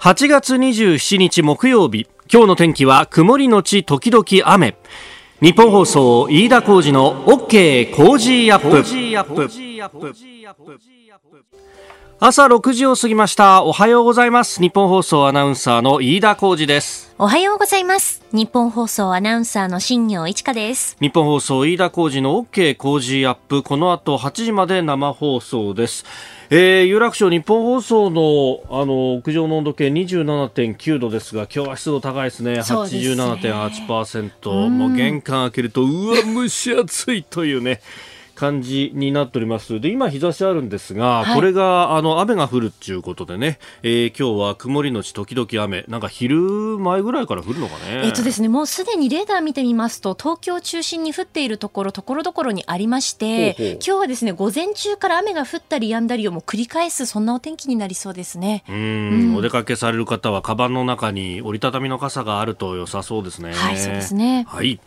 [0.00, 2.08] 8月27日木曜日。
[2.32, 4.78] 今日の天気は曇りのち時々雨。
[5.42, 8.82] 日本放送飯田浩二の OK コージーアップ。
[12.22, 13.64] 朝6時を過ぎました。
[13.64, 14.60] おはようございます。
[14.60, 17.14] ニッポン放送アナウンサーの飯田浩司です。
[17.16, 18.22] おはようございます。
[18.30, 20.98] ニッポン放送アナウンサーの新行市佳です。
[21.00, 23.62] 日本放送飯田浩二の OK コージーアップ。
[23.62, 26.04] この後8時まで生放送です。
[26.50, 32.56] えー、有楽町日本放送のあの屋上の温度計27.9度ですが今日は湿度高いですね。
[32.56, 32.80] ですね。
[32.80, 37.80] 87.8%もう玄関開けるとうわ蒸し暑いというね
[38.40, 39.80] 感じになっております。
[39.80, 45.84] で今日差しあるんですが、はい、これがあの雨が降るっていうことでね、えー、今日は曇りのち時々雨。
[45.88, 48.00] なんか昼前ぐらいから降るのかね。
[48.06, 58.64] えっとですねもうすでにレーダー見てみますと東京を中心に降っているところところどころにありまして今日はですね午前中から雨が降ったり止んだりをもう繰り返すそんなお天気になりそうですね。
[58.70, 63.52] うん、お出かけされる方はカバンの中に折りたたみの傘があると良さそうですね。
[63.52, 64.46] はいそうですね。
[64.48, 64.80] はい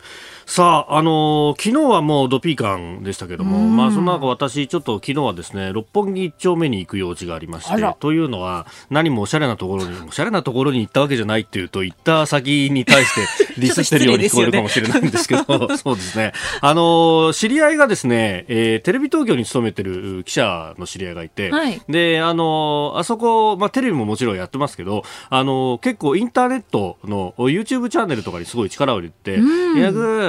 [0.46, 15.44] さあ、あのー、昨日はもうドピーカンでしたけども、まあ、その中私、ちょっと昨日はですね、六本木一丁目に行く用事がありまして、というのは、何もおしゃれなところに、おしゃれなところに行ったわけじゃないっていうと、行った先に対して ディスってるように聞こえるかもしれないんですけど、
[15.76, 16.32] そうですね。
[16.60, 29.40] あのー、知り合いがですね、えー、テレビ東京に勤めてる記者の知り合いがいて、はい、で、あのー、あそこ、まあ、テレビももちろんやってますけど、あの結構インターネットの YouTube チャンネルとかにすごい力を入れて、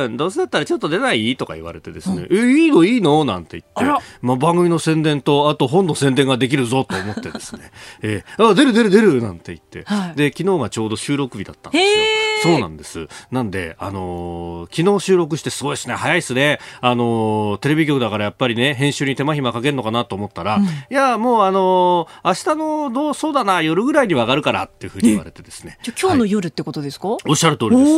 [0.08, 1.36] いや、どうせだったらちょっと出ない？
[1.38, 2.84] とか言われてですね、うん、え、いいの？
[2.84, 3.26] いいの？
[3.26, 12.04] なんて言って、まあ、番組の宣伝と、あと本の宣伝ができるぞと思ってですね、えー、あ、出る出る出るなんて言って、はい、で、昨日がちょうど収録日だったんですよ。
[12.46, 13.08] そうなんです。
[13.32, 16.60] なんで、あのー、昨日収録してすごいですね、早いですね。
[16.82, 25.78] あのー、テレビ局だからやっぱりね、編集に手間暇かけるのかなと思ったら、うん、いや、もうあのー、明日のどう、そうだな、夜ぐらいには上がるからっていうふうに言われてですね。
[25.84, 27.92] じゃ今日の夜ってことですか、はい、おっしゃる通りです。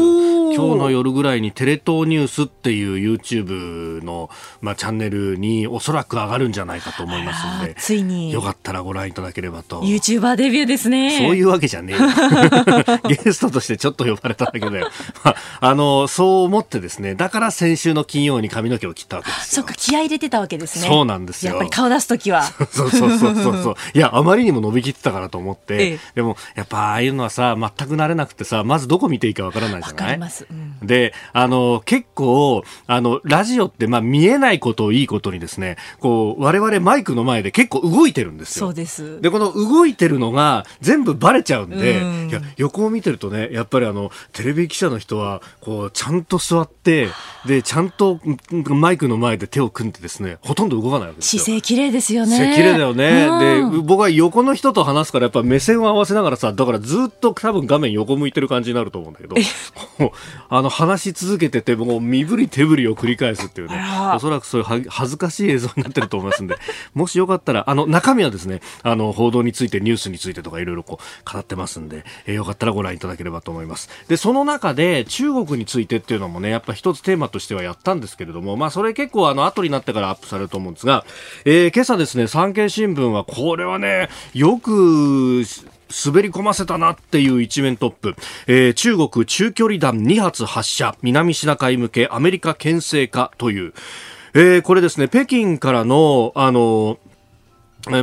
[0.55, 4.29] 今日の夜ぐらいにテレ東ニュースっていう YouTube の、
[4.61, 8.31] まあ、チャンネルにおそらく上がるんじゃないかと思いますので、ついに。
[8.31, 9.81] よかったらご覧いただければと。
[9.81, 11.17] YouTuber デビューですね。
[11.17, 14.89] そういうわけじゃねえ ゲストとしてちょっと呼ばれただけだよ。
[15.23, 20.87] まあ、あの、そう思ってですね、だから先週の金曜に髪の毛を切ったわけですそっか、気合入れてたわけですね。
[20.87, 21.51] そうなんですよ。
[21.51, 22.43] やっぱり顔出すときは。
[22.43, 23.75] そうそうそうそうそう。
[23.93, 38.67] いや、あまりにも伸びきってたからと思って、ええ、でも、やっぱああいうのはさ、全く慣れなくてさ、まずどこ見ていいかわからないじゃない、うん、で、あの、結構、あの、ラジオって、まあ、見えないことをいいことにですね、こう、我々マイクの前で結構動いてるんですよ。
[38.67, 39.21] そうです。
[39.21, 47.09] で、この動いてるのが全部バレちゃうんで、うん、いや、横を見てるとね、やっぱりあの、テレビ記者の人は、こう、ちゃんと座って、
[47.45, 48.19] で、ちゃんと
[48.51, 51.43] マイクの前で手を組んでですね、ほとんど動かないわけですよ。
[51.43, 52.53] 姿勢綺麗ですよね。
[52.55, 53.27] 綺麗だよね。
[53.29, 59.35] うん、で、僕は横の人と話すから、やっぱ目線を合わせながらさ、だからずっと多分画面横向いてる感じになると思うんだけど、
[60.49, 63.81] あの、話し続けてて、もう身振り手振りを繰り返すっていうね、
[64.15, 66.57] おそらくそういう恥ずかしい映像になってると思いますんで、
[66.93, 73.89] もしよかったら、あの、中身はですね、あの、報道について、ニュースについてとかいろいろこう、語ってますんで、えー、よかったらご覧いただければと思います。
[74.07, 81.05] で、その中で、中国についてっていうのもね、やっぱ一つテーマとしてはやったんですけれども、まあ、それ結構あの、後になってからアップされると思うんですが、
[81.45, 85.43] えー、今朝ですね、産経新聞は、これはね、よく、
[86.05, 88.15] 滑り込ませたなっていう一面トップ、
[88.47, 90.95] えー、中国中距離弾2発発射。
[91.01, 93.73] 南シナ海向けアメリカ牽制かという、
[94.33, 96.99] えー、これですね北京からのあの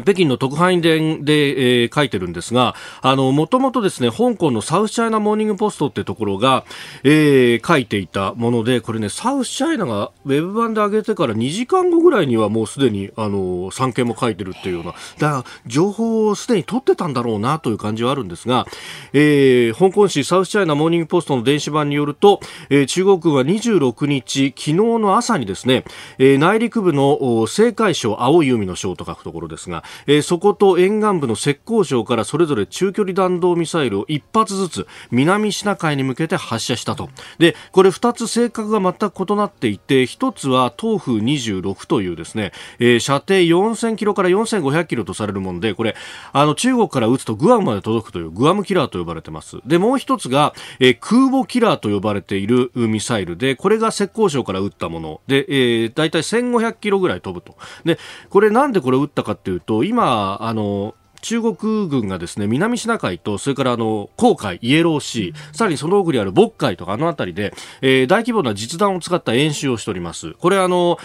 [0.03, 6.65] 北京の特派員伝で、えー、書いてるんですが、あの、もともとですね、香港のサウスチャイナモーニングポストってところが、
[7.03, 18.67] えー、書いていたもので、これね、サウスチャイナがウェブ版で上げてから2時間後ぐらいにはもうすでに、あの、産経も書いてるっていうような、だから情報をすでに取ってたんだろうなという感じはあるんですが、
[19.13, 22.41] えー、香港紙サウスチャイナモーニングポストの電子版によると、
[22.71, 25.85] えー、中国軍は26日、昨日の朝にですね、
[26.19, 37.11] えー、内陸部の青海省、青い海の省と書くところですが、が、えー、そこと沿岸部の浙江省からそれぞれ中距離弾道ミサイルを1発ずつ南シナ海に向けて発射したと。
[37.39, 45.97] で、これ2つ性格が全く異なっていて、1つは東風26というですね、えー、射程4000キロから4500キロとされるもので、これ、
[46.33, 49.59] あの中国から撃つとグアムまで届くというグアムキラーと呼ばれてます。
[49.67, 57.57] で、もう1つが、えー、空母キラーと呼ばれているミサイルで、これが浙江省から撃ったもので、えー、大体1500キロぐらい飛ぶと。
[57.85, 57.99] で、
[58.31, 60.95] これなんでこれ撃ったかっていうと、今、あの、
[61.25, 70.35] 中国軍がですね南シナ海とそれからあの黄海、イエローシー、さらにその奥にある渤海とかあの辺りで、えー、大規模な実弾を使った演習をしております。
[70.35, 70.99] これあの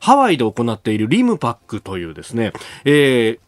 [0.00, 2.54] ハワイで行っているリムパックというですね、
[2.86, 3.46] えー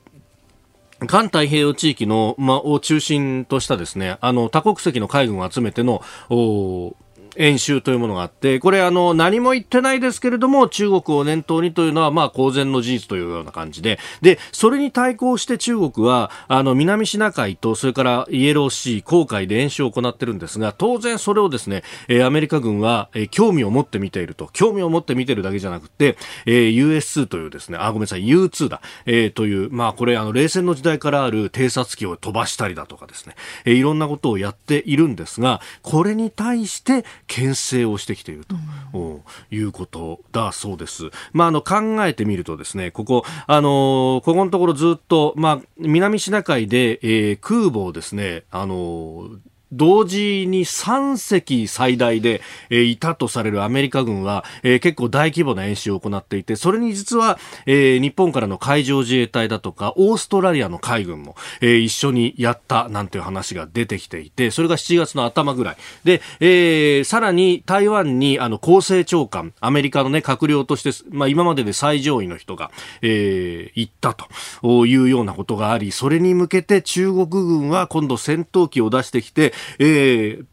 [1.06, 6.97] 環太平洋地域の、ま、を中心としたですね、あの、多国籍の海軍を集めての、お
[7.38, 33.34] 演習というものがあって、これあの何も言ってないですけれども、中国を念頭にというのはまあ公然の事実というような感じで、で、それに対抗して中国は、あの南シナ海とそれからイエローシー、航海で演習を行ってるんですが、当然それをですね、えアメリカ軍は、え興味を持って見ていると、興味を持って見てるだけじゃなくて、え US2 というですね、あ、ごめんなさい、U2 だ、えー、という、まあこれあの冷戦の時代からある偵察機を飛ばしたりだとかですね、
[33.64, 38.57] えいろんなことをやっているんですが、これに対して牽制をしてきていると、
[38.95, 41.11] うん、いうことだそうです。
[41.33, 49.29] まあ、あの考えてみるとですね、ここ、あのここのところずっと、まあ、南シナ海で、えー、空母をですね、あの
[49.73, 65.76] 同時に3隻最大で、えー、いたとされるアメリカ軍は、えー、結構大規模な演習を行っていて、それに実は、えー、日本からの海上自衛隊だとか、オーストラリアの海軍も、え一緒にやったなんていう話が出てきていて、それが7月の頭ぐらい。
[66.05, 72.70] で、えさらに台湾にあの厚生長官、アメリカのね、閣僚として、まあ今までで最上位の人が、
[73.03, 80.44] え行ったというようなことがあり、それに向けて中国軍は今度戦闘機を出してきて、えー、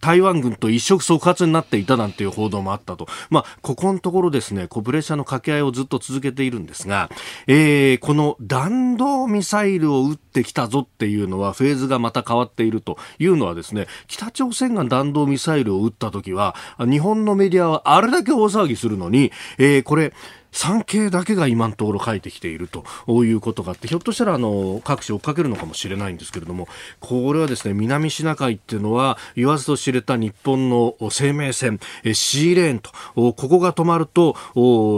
[0.00, 3.08] 台湾軍と一触即発になっていたなんていう報道もあったと。
[3.28, 7.10] まあ、ここのところですね、こうプレッシャーの掛け合いをずっと続けているんですが、
[7.48, 20.12] えー、この弾道ミサイルを撃ってきたぞっていうのはフェーズがまた変わっているというのはですね、北朝鮮が弾道ミサイルを撃った時は、日本のメディアはあれだけ大騒ぎするのに、えー、これ、
[20.56, 22.84] 産経だけが今のところ書いてきていると
[23.24, 26.66] いうことがあってひょっとしたらあの各地追っかけるのかもしれないんですけれども
[27.00, 31.78] これはですね南シナ海っていうのは言わずと知れた日本の生命線
[32.14, 34.34] シーレーンとここが止まると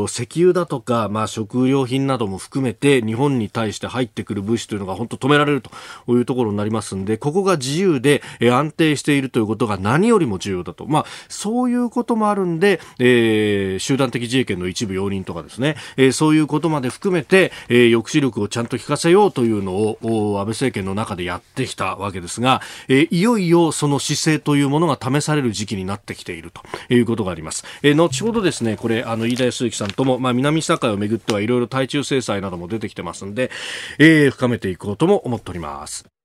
[0.09, 5.71] 石油だとか、まあ、食料品なども含めて日本に対して入ってくる物資というのが本当止められると
[6.09, 19.99] いうところになりますんでここが自由で安定しているということが何よりも重要だと、まあ、そういうこともあるんで、えー、集団的自衛権の一部容認とかですね、えー、そういうことまで含めて、えー、抑止力をちゃんと効かせようというのを
[20.39, 26.63] 安倍政権の中でやってきたわけですが、えー、いよいよその姿勢というものが試される時期になってきていると
[26.93, 27.65] いうことがあります。
[27.83, 33.51] えー、後ほどですね、これ、あの、飯田康之さんとも、まあ、南シナ海をめぐってはいろいろ対中制裁なども出てきてますんで、
[33.99, 36.18] えー、深めていこうとも思っております。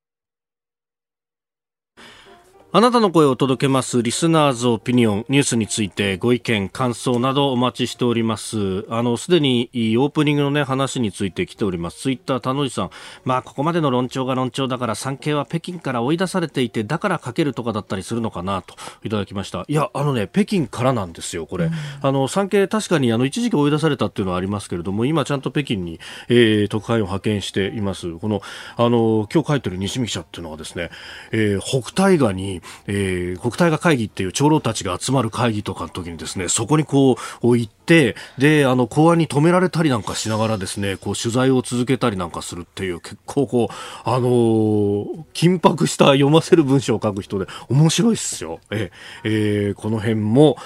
[2.76, 8.88] あなたの声を届けますリスナーズオピニオンニュースについてご意見感想などお待ちしております。
[8.90, 12.00] あのすでにオープニングのね話について来ております。
[12.00, 12.90] ツイッター田野さん。
[13.26, 18.74] まあここまでの論調が論調だから産経は北京から追い出されていてだからかけるとかだったりするのかなと
[19.04, 19.66] いただきました。
[19.68, 28.12] いやあのね北京からなんですよこれ、うん、あの産経確かにあの一時期追い出されたっていうのはありますけれども今ちゃんと北京に、えー、特派員を派遣しています。
[28.18, 28.42] この
[28.78, 30.90] あの今日書いてる西見記者っていうのはですね、
[31.32, 43.74] えー、北大河にえー、国体が会議っていう長老たちが集まる会議とかの時にですね、そこにこう行って、で、あの、公安に止められたりなんかしながらですね、こう取材を続けたりなんかするっていう、結構こう、
[44.10, 48.60] あのー、緊迫した読ませる文章を書く人で面白いっすよ。
[48.72, 48.92] え
[49.24, 50.58] えー、この辺も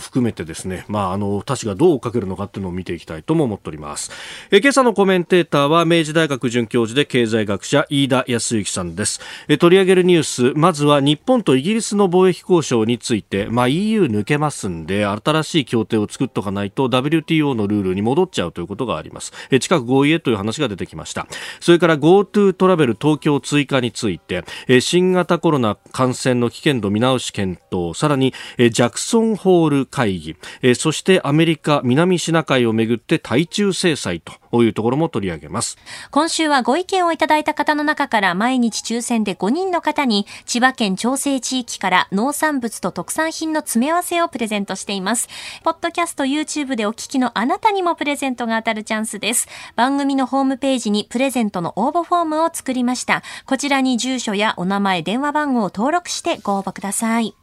[0.00, 4.10] 含めてですね、まあ、あの、他氏がどう書けるのかっていうのを見ていきたいとも思っております。
[4.50, 9.20] えー、今朝のコメンテーターは明治大学准教授で経済学者飯田康之さんです。
[9.48, 19.32] えー、取り上げるニュース、まずは日本とイギリスの貿易交渉について、まあ、EU 抜けますんで、新しい協定を作っとかないと WTO のルールに戻っちゃうということがあります。
[19.50, 21.28] え近く合意へという話が出てきました。
[21.60, 35.76] それから GoTo トラベル東京追加について、え新型コロナ感染の危険度見直し検討、さらにえジャクソンホール会議、えそしてアメリカ南シナ海をめぐって対中制裁とこういうところも取り上げます。
[36.10, 45.28] 今週はご意見をいただいた方の中から毎日抽選で5人の方に千葉県調整地域から農産物と特産品の詰め合わせをプレゼントしています。
[45.62, 49.46] ポッドキャスト YouTube でお聞きのあなたにもプレゼントが当たるチャンスです。
[49.74, 53.22] 番組のホームページにプレゼントの応募フォームを作りました。
[53.44, 57.34] こちらに住所やお名前、電話番号を登録してご応募ください。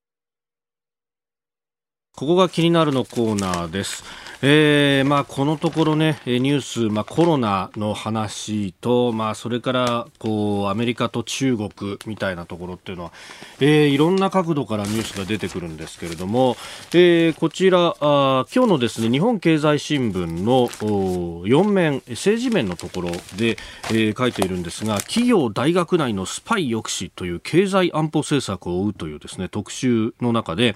[2.16, 4.04] ここが気になるのコーナーです。
[4.46, 11.70] えーまあ、このところね、ニュース、まあ、コロナの話と、まあ、それからこうアメリカと中国
[12.06, 13.14] みたいなところっていうのは、
[13.62, 16.58] えー、いろんな角度からニュースが出てくるんですけれども、
[16.94, 23.58] えー、こちらあ今日のですね日本経済新聞の4面政治面のところで、
[23.92, 30.76] えー、書いているんですが企業大学内のスパイ抑止という経済安保政策を追うというですね特集の中で、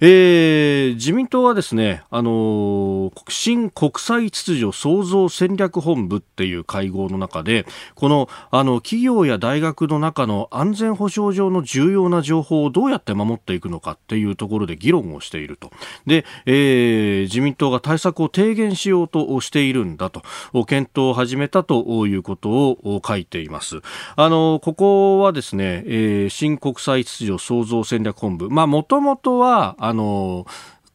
[0.00, 15.70] えー、自民党はですねあのーの新国際秩序創造戦略本部っていう会合の中でこのあの企業や大学の中の安全保障上の重要な情報をどうやって守っていくのかっていうところで議論をしていると。
[16.06, 20.22] で、えー、自民党が対策を提言しようとしているんだと
[20.66, 23.80] 検討を始めたということを書いています。
[24.16, 28.50] あのここはですね、えー、新国際秩序創造戦略本部。
[28.50, 30.46] まあもともとはあの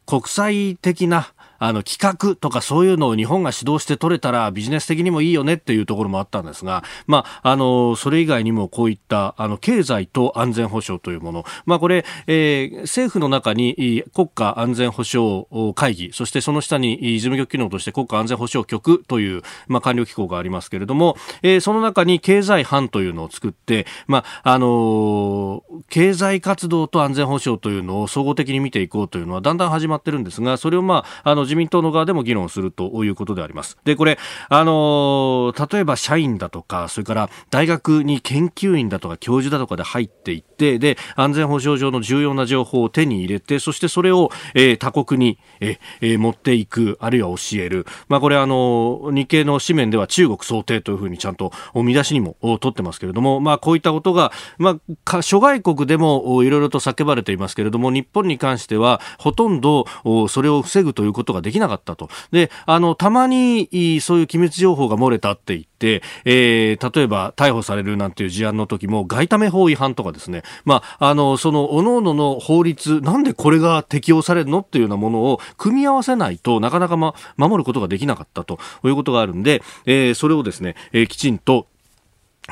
[0.06, 33.78] 国際的なあの企画とかそういうのを日本が主導して取れたらビジネス的にもいいよねっていうところもあったんですが、まあ、あのそれ以外にもこういったあの経済と安全保障というもの、まあ、これ、えー、政府の中に国家安全保障会議そしてその下に事務局機能として国家安全保障局という、まあ、官僚機構がありますけれども、えー、その中に経済班というのを作って、まああの経済活動と安全保障というのを総合的に見ていこうというのはだんだん始まってるんですがそれを、まあ、あの自民党の側でも議論するということであります。
[33.84, 47.86] で、これ、あの例えば社員だとか、それから大学に研究員だとか教授だとかで入っていって、で、安全保障上の重要な情報を手に入れて、そしてそれを、えー、他国に、えー、持っていく、あるいは教える。
[48.08, 59.86] まあ、これ、あの日経の紙面では中国想定というふうにちゃんと見出しにも取ってますけれども、まあ、こういったことが、まあ、諸外国でもいろいろと叫ばれていますけれども、日本に関しては、ほとんど
[60.28, 62.10] それを防ぐということができなかったと。
[62.32, 81.68] で、あの、たまに、そういう機密情報が漏れたって言って、えー、例えば逮捕されるなんていう事案の時も、外為法違反とかですね、まあ、あの、その、各々の法律、なんでこれが適用されるのっていうようなものを組み合わせないとなかなか、ま、守ることができなかったということがあるんで、えー、それをですね、えー、きちんと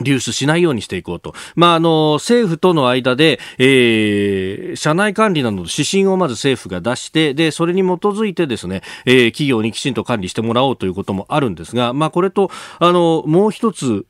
[0.01, 1.34] 流出しないようにしていこうと。
[1.56, 14.06] まあ、あの、政府との間で、えー、社内管理などの指針をまず政府が出して、で、それに基づいてですね、えー、企業にきちんと管理してもらおうということもあるんですが、まあ、これと、あの、もう一つ、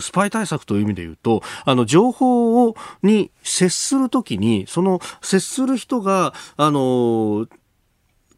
[0.00, 7.46] スパイ対策という意味で言うと、あの、情報を、に接するときに、その、接する人が、あの、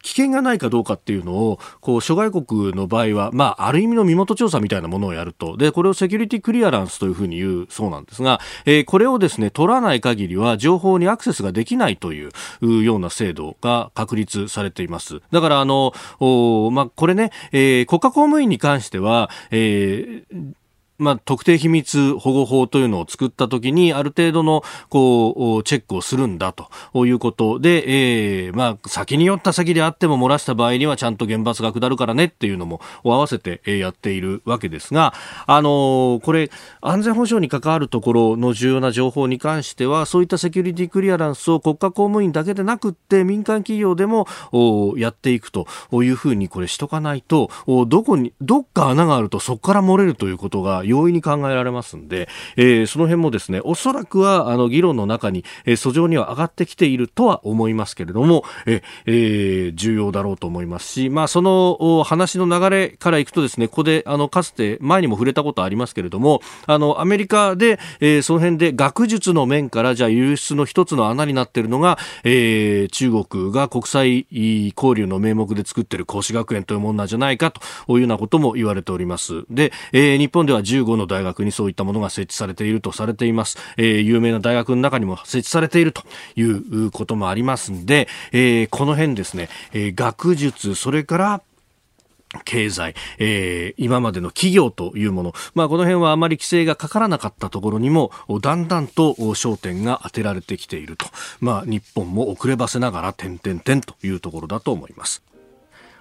[0.05, 5.57] 危険がないかどうかっていうのを、こう、諸外国の場合は、まあ、ある意味の身元調査みたいなものをやると。
[5.57, 15.23] で、これをセキュリティクリアランスというふうに言うそうなんですが、えー、これをですね、取らない限りは情報にアクセスができないというような制度が確立されています。
[15.33, 20.55] だから、あのお、まあ、これね、えー、国家公務員に関しては、えー
[20.99, 26.69] まあ、特定秘密保護法というのを作ったときに、ある程度の、こう、チェックをするんだと
[27.07, 35.15] いうことで、えー、まあ、先に寄った先であっても漏らした場合にはちゃんと厳罰が下るからねっていうのも合わせてやっているわけですが、
[35.47, 44.27] あのー、これ、安全保障に関わるところの重要な情報に関しては、そういったセキュリティクリアランスを国家公務員だけでなくって、民間企業でも
[44.97, 47.51] やっていくというふうにこれしとかないと、
[47.89, 74.27] どこに、どっか穴があるとそこから漏れるということが容易に考えられますんで、えー、その辺もですね、おそらくはあの議論の中に、えー、訴状には上がってきているとは思いますけれども、ええー、重要だろうと思いますし、まあ、その話の流れからいくとですね、ここであのかつて前にも触れたことありますけれども、あのアメリカで、えー、その辺で学術の面からじゃあ輸出の一つの穴になっているのが、えー、中国が国際
[74.77, 79.45] 交流の名目で作っている孔子学園というものなんじゃないかというようなことも言われております。
[79.51, 83.59] で、えー、日本では15の大学にそういったものが設置されているとされています。
[83.77, 86.03] えー、有名な大学の中にも設置されていると
[86.37, 91.43] いうこともありますんで、えー、この辺ですね、えー、学術、それから
[92.45, 101.07] 経済、えー、今までの企業というもの、まあ、この辺はあまり規制がかからなかったところにもだんだんと焦点が当てられてきていると、
[101.41, 105.23] まあ、日本も遅ればせながら点々点というところだと思います。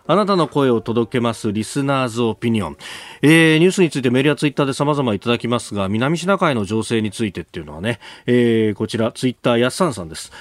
[0.06, 2.78] あなたの声を届けますリスナーズオピニオン、
[3.22, 10.32] えー、ニュースについてメールやツイッターで様々いただきますが南シナ海の情勢についてっていうのはね、えー、こちらツイッターやっさんさんです。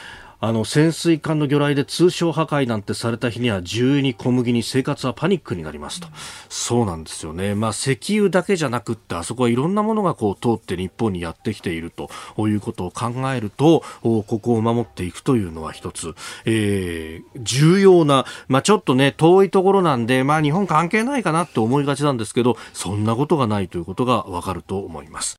[0.44, 6.08] あの潜水艦の魚雷で通商破壊なんてされた日には重油に小麦に生活はパニックになりますと。
[6.49, 16.12] そうなんですよね、まあ、石油だけじゃなくってあそこはいろんなものがこう通って日本にやってきているということを考えるとここを守っていくというのは一つ、
[16.44, 25.37] えー、重要な、まあ、ちょっとね遠いところなんで、まあ、日本関係ないかなって思いがちなんですけどそんなことがないということがわかると思います。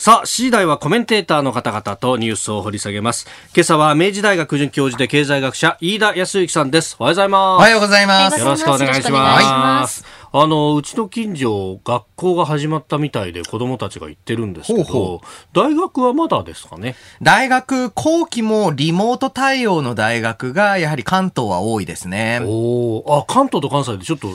[0.00, 3.26] さあ、次第はコメンテーターの方々とニュースを掘り下げます。
[3.52, 6.94] 今朝は明治大学准教授で経済学者、飯田康之さんです。
[7.00, 7.58] おはようございます。
[7.58, 8.38] おはようございます。
[8.38, 10.04] よろしくお願いします。
[10.30, 15.20] あの、うちの近所、学校が始まったみたいで子供たちが行ってるんですけど、ほうほ
[15.52, 16.94] 大学はまだですかね？
[17.20, 22.40] 大学後期もリモート対応の大学がやはり関東は多いですね。
[22.44, 24.28] おお、あ、関東と関西でちょっと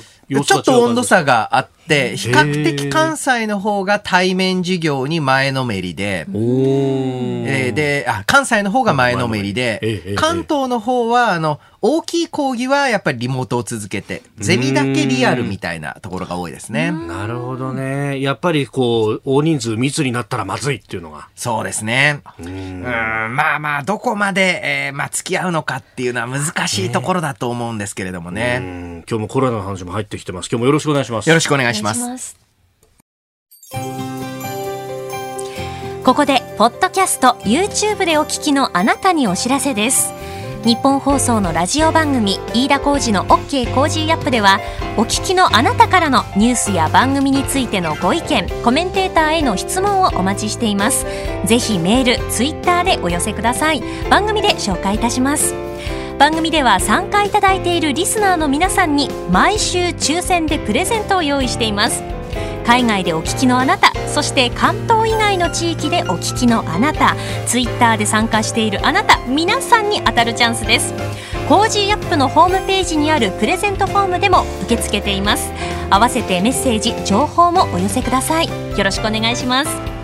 [0.43, 1.19] ちょっと温度差。
[1.19, 16.91] 差があって、比較的関西の方が対面授業に前のめりで、えーで、あ、関西の方が前のめりええでええ、関東の方は、あの、大きい講義はやっぱりリモートを続けて、ゼミだけリアルみたいなところが多いですね。
[16.91, 18.21] なるほどね。
[18.21, 21.27] やっぱりこう、大人数密になったらまずいっていうのが。
[21.35, 22.21] そうですね。
[22.39, 28.59] うん、まあまあ、どこまで、えーまあ、付き合うのかっていうのは難しいところだと思うんですけれどもうね。
[28.59, 30.49] ん今日もコロナの話も入ってきてます。
[30.49, 31.27] 今日もよろしくお願いします。
[31.27, 31.82] よろしくお願いします。
[31.93, 32.43] します
[36.03, 40.13] ここで、ポッドキャスト、YouTube でお聞きのあなたにお知らせです。
[40.65, 44.59] ニッポン放送のラジオ番組、飯田浩司の OK Cozy Up では、
[44.97, 51.05] お聞きのあなたからのニュースや番組についてのご意見、コメンテーターへの質問をお待ちしています。
[51.45, 53.81] ぜひメール、ツイッターでお寄せください。
[54.09, 55.53] 番組で紹介いたします。
[56.23, 62.01] 番組では参加いただいているリスナーの皆さんに毎週抽選でプレゼントを用意しています。
[62.65, 70.93] 海外でお聞きのあなたそして関東以外の地域でお聞きのあなたツイッターで参加しているあなた皆さんに当たるチャンスです。
[71.49, 75.51] Cozy Up のホームページにあるプレゼントフォームでも受け付けています。
[75.89, 78.47] 合わせてメッセージ情報もお寄せください。
[78.47, 80.02] よろしくお願いします。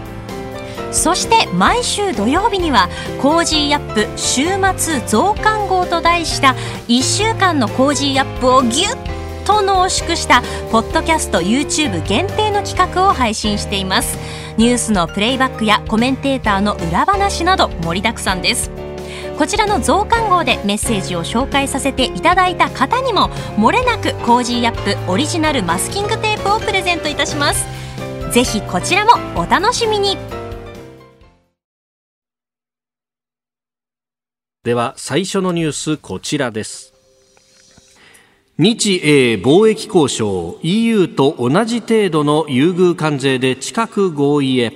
[0.92, 2.90] そして毎週土曜日には
[3.22, 4.46] Cozy Up 週
[4.78, 6.56] 末増刊号と題した
[6.88, 10.42] 1週間の Cozy Up をギュッと濃縮した
[10.72, 14.18] ポッドキャスト YouTube 限定の企画を配信しています。
[14.58, 18.70] ニュースのプレイバックやコメンテーターの裏話など盛りだくさんです。
[19.38, 27.66] こちらの増刊号でメッセージを紹介させていただいた方にも漏れなく Cozy Up オリジナルマスキングテープをプレゼントいたします。
[28.32, 30.39] ぜひこちらもお楽しみに。
[34.70, 36.94] では最初のニュースこちらです。
[38.60, 44.72] 日英貿易交渉 EU と同じ程度の優遇関税で近く合意へ。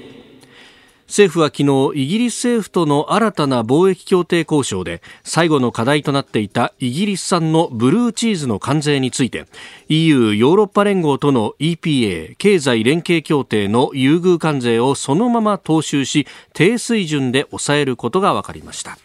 [1.05, 9.45] 政府は昨日イギリス政府との新たな貿易協定交渉で最後の課題となっていたイギリス産のブルーチーズの関税について
[9.89, 18.97] EU ヨーロッパ連合との EPA 経済連携協定の優遇関税をそのまま踏襲し低水準で抑えることが分かりました。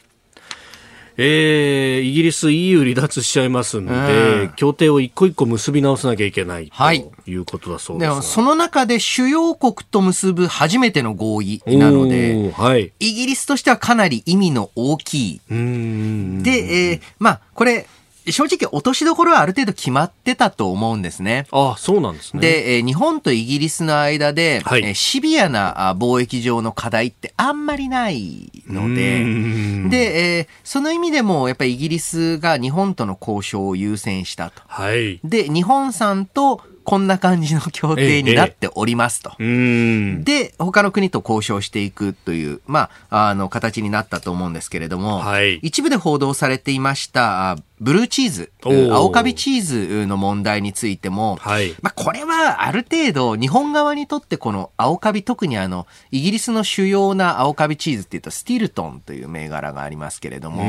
[1.20, 8.06] えー、イギリス EU 離脱しちゃいますんで、うん協定を一個一個結び直さなきゃいけないはいということだそうで。
[8.06, 12.92] ですも、その中で主要国と結ぶ初めての合意なので、はい。
[13.00, 15.40] イギリスとしてはかなり意味の大きい。
[15.48, 17.86] で、えーまあ、これ、
[18.32, 21.46] 正直落としどころはある程度決まってたと思うんですね。
[21.50, 22.40] あ、そうなんですね。
[22.40, 34.62] で、えー日本とイギリスの間で、はいえーシビアなあ貿易上の課題ってあんまりないのうで、んで、えーその意味でもやっぱりイギリスが日本との交渉を優先したと。
[34.66, 35.20] はい。
[35.24, 39.32] で、日本産とこんな感じの協定になっておりますと。
[39.38, 40.24] うーん。
[40.24, 51.74] で、他の国と交渉していくという、まあ、あの、形になったと思うんですけれども、はい一部で報道されていました、あブルーチーズ青カビチーズの問題についても、はい。
[51.82, 60.62] まあ、これはある程度、日本側にとってこの青カビ、特にあの、イギリスの主要な青カビチーズっていうと、スティルトンという銘柄がありますけれども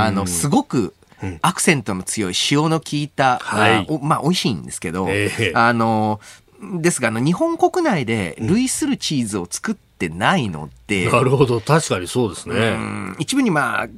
[0.00, 0.94] あの、すごく、
[1.42, 6.20] アクセントの強い塩の効いた、はいまあ、美味しいんですけど、ええあの、
[6.80, 11.60] ですが、あの、日本国内で類するチーズを作ってないので、なるほど。
[11.60, 12.54] 確かにそうですね。
[12.54, 13.88] うん一部にまあ、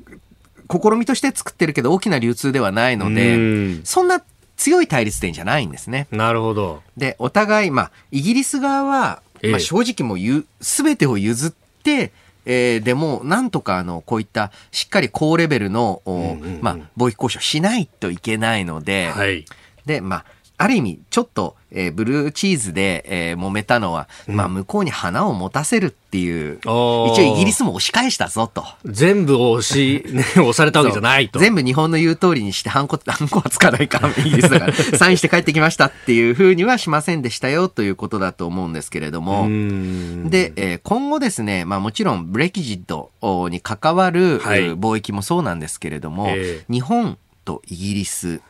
[0.71, 4.23] 試みとして作ってるけど大きな流通ではないので、うんそんな
[4.57, 6.07] 強い対立点じゃないんですね。
[6.11, 6.83] なるほど。
[6.97, 11.51] で、お互い、まあ、イギリス側は、ええまあ、正直もうゆ、すべてを譲っ
[11.83, 12.13] て、
[12.47, 19.45] えーでも、なんとか、あの、こういった、しっかり高レベルの、おうんうんうんまあ、貿易交渉しないといけないので、はい。
[19.87, 20.25] で、まあ、
[20.61, 28.63] ある意味、ちょっと、えーブルーチーズで、えー揉めたのは、まあ、向こうに花を持たせるっていう、一応イギリスも押し返したぞと。
[28.85, 31.39] 全部押し、ね、 押されたわけじゃないと。
[31.39, 40.29] 全部日本の言う通りにして、ハンコ、ハンコはつかないか、イギリスだから、 サインして帰ってきましたっていうふうにはしませんでしたよということだと思うんですけれども、うん。
[40.29, 43.11] で、えー今後ですね、まあもちろんブレキジット
[43.49, 44.65] に関わる、はい。
[44.65, 46.65] えー貿易もそうなんですけれども、え。
[46.69, 48.41] 日本とイギリス、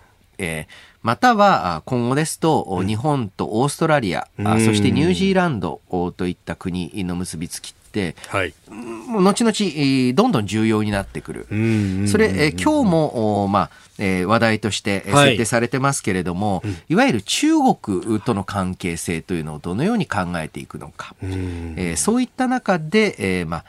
[0.40, 4.64] えーまたはあ今後ですと、お日本とオーストラリア、あうん。
[4.66, 8.52] そしてニュージーランドおといった国の結びつきって、はい。
[8.68, 11.46] 後々、えーどんどん重要になってくる。
[11.50, 21.14] うんそれ、えー今日も、おまあ、えー話題として、設定されてますけれども、いわゆる中国との関係性というのをどのように考えていくのか。
[21.22, 23.64] うんえーそういった中で、えーまあ、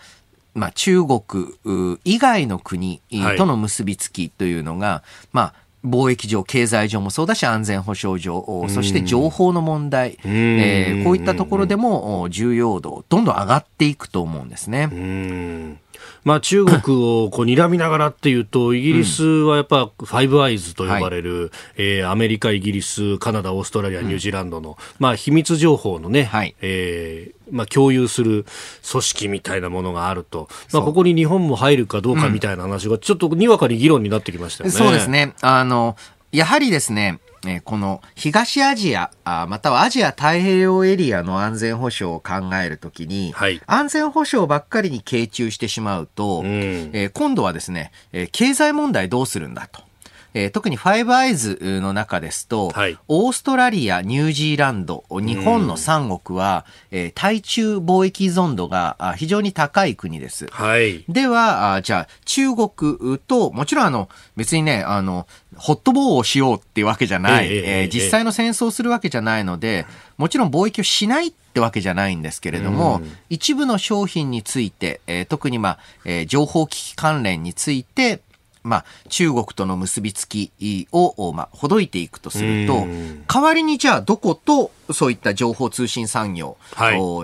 [0.53, 1.21] まあ、中国
[1.63, 3.37] う以外の国はい。
[3.37, 14.87] との結びつきというのが、まあ、貿易上、経済上もそうだし、安全保障上、おそして情報の問題、えーこういったところでもお重要度、どんどん上がっていくと思うんですね。
[15.93, 28.45] うんまあ、中国をこう睨みながらっていうと、イギリスはやっぱファイブアイズと呼ばれる、えーアメリカ、イギリス、カナダ、オーストラリア、ニュージーランドの、まあ、秘密情報のね、はいえーまあ、共有する
[28.89, 34.75] 組織みたいなものがあると、まあ、ここに日本も入るかどうかみたいな話が、ちょっとにわかに議論になってきましたよね。
[34.75, 35.09] そうです。
[35.09, 35.33] ね。
[35.41, 35.95] あの、
[36.31, 46.45] やはりですね、えーこの東アジアあ、またはアジア太平洋エリアの安全保障を考えるときに、はい安全保障ばっかりに傾注してしまうと、うん
[46.93, 49.81] えー今度はですね、えー経済問題どうするんだと。
[50.33, 52.97] えー特にファイブアイズの中ですと、はい。
[53.07, 60.47] オーストラリア、ニュージーランド、日本の3国は、えー対中貿易依存度があ非常に高い国です。
[60.51, 61.03] はい。
[61.09, 69.85] では、あじゃあ、中国と、もちろんあの、別にね、あの、ホットボーをしようっていうわけじゃない、えええええー実際の戦争をするわけじゃないので、
[70.17, 73.11] もちろん貿易をしないってわけじゃないんですけれども、うん。
[73.29, 78.21] 一部の商品について、えー特にまあ、えー情報機器関連について、
[78.63, 80.51] まあ、中国との結びつき
[80.91, 86.57] を、おまあ、ほどいていくとするとうん、代わりにじゃあ、どこと、そういった情報通信産業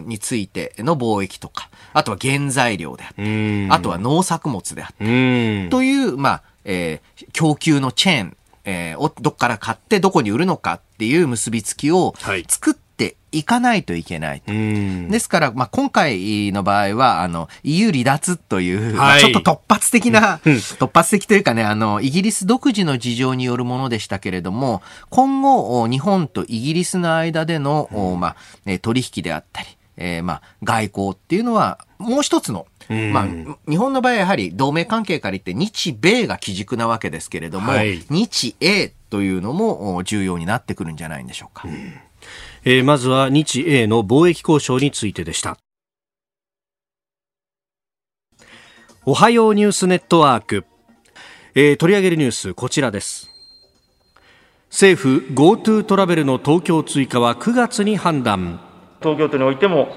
[0.05, 3.73] についての貿易とか、あとは原材料であったりうん。
[3.73, 5.69] あとは農作物であったりうん。
[5.69, 12.45] という、まあ、えー供給のチェーン、えーをどっから買ってどこに売るのかっていう結びつきをはい。
[12.47, 14.41] 作っていかないといけない。
[14.47, 15.09] うん。
[15.09, 20.53] ですから、まあ、今回の場合は、あの、EU 離脱という、まあはいちょっと突発的な、うん。
[20.53, 33.13] 突発的というかね、あの、イギリス独自の事情によるものでしたけれども、今後、お日本とイギリスの間での、おまあ、ね取引であったり、えーまあ、外交っていうのは、もう一つの、うん。
[33.13, 33.27] まあ、
[33.69, 38.03] 日本の場合はやはり同盟関係から言って日米が基軸なわけですけれども、はい。
[38.09, 41.67] 日英というのもお重要になってくるんじゃないんでしょうか。
[42.63, 45.57] えーまずは日英の貿易交渉についてでした。
[49.05, 50.65] おはようニュースネットワーク、
[51.55, 53.29] えー取り上げるニュースこちらです
[54.69, 58.59] 政府 GoTo トラベルの東京追加は9月に判断
[58.99, 59.95] 東京都においても、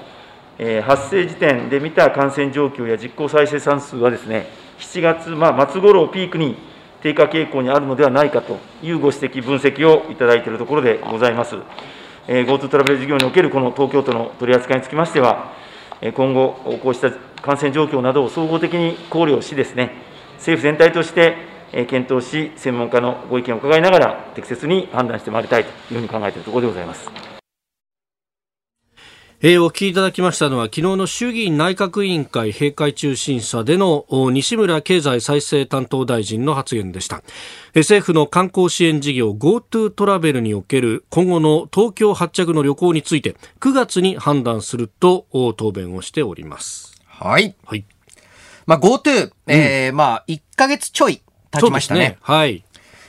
[0.57, 4.47] えー発生時点で見た感染状況や実効再生産数はですね、
[4.79, 6.55] 7月、まあ、末頃をピークに
[7.01, 11.55] 低下傾向にあるのではないかというご指摘、分析をいただいているところでございます。
[12.31, 15.51] GoTo トラベル事業におけるこの東京都の取り扱いにつきましては、
[16.15, 19.91] 今後、こうした感染状況などを総合的に考慮しですね、
[20.37, 21.35] 政府全体として
[21.89, 27.30] 検討し、専門家のご意見を伺いながら、適切に判断してまいりたいというふうに考えているところでございます。
[29.43, 37.23] えーお聞きいただきましたのは昨日の衆議院内閣委員会閉会中審査でのお西村経済再生担当大臣の発言でした。
[37.73, 47.01] えー政府の観光支援事業 GoTo トラベルにおける今後の東京発着の旅行について9月に判断するとお答弁をしております。
[47.07, 47.55] はい。
[47.65, 47.83] はい。
[48.67, 51.99] まあ、GoTo、えーまあ、1ヶ月ちょい経ちましたね。
[51.99, 52.63] そうですはい。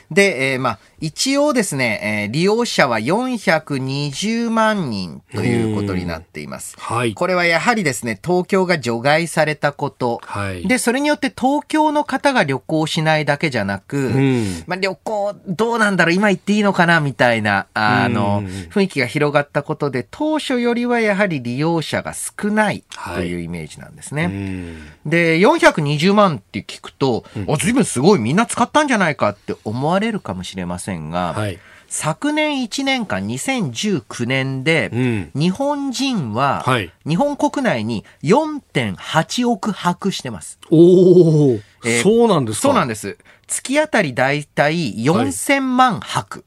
[0.09, 6.77] で、えーまあ、一応ですね、えー利用者は420万人ということになっています。
[6.79, 7.13] はい。
[7.13, 10.21] これはやはりですね、東京が除外されたこと。
[10.23, 10.65] はい。
[10.65, 14.63] で、それによって東京の方が旅行しないだけじゃなく、うん。
[14.65, 24.27] まあ、旅行どうなんだろう今行っていいのかなみたいな、あの、うん雰囲気が広がったことで、当初よりはやはり利用者が少ないはいというイメージなんですうね。
[24.27, 31.59] んで、420万って聞くと、あ、随分すごいみんな使ったんじゃないかって思われるかもしれませんが、はい。
[31.87, 35.31] 昨年1年間、2019年で、うん。
[35.35, 40.59] 日本人は、はい日本国内に4.8億泊してます。
[40.71, 43.17] おお、えーそうなんですかそうなんでです。
[43.47, 46.45] 月あたりだいたい4000万泊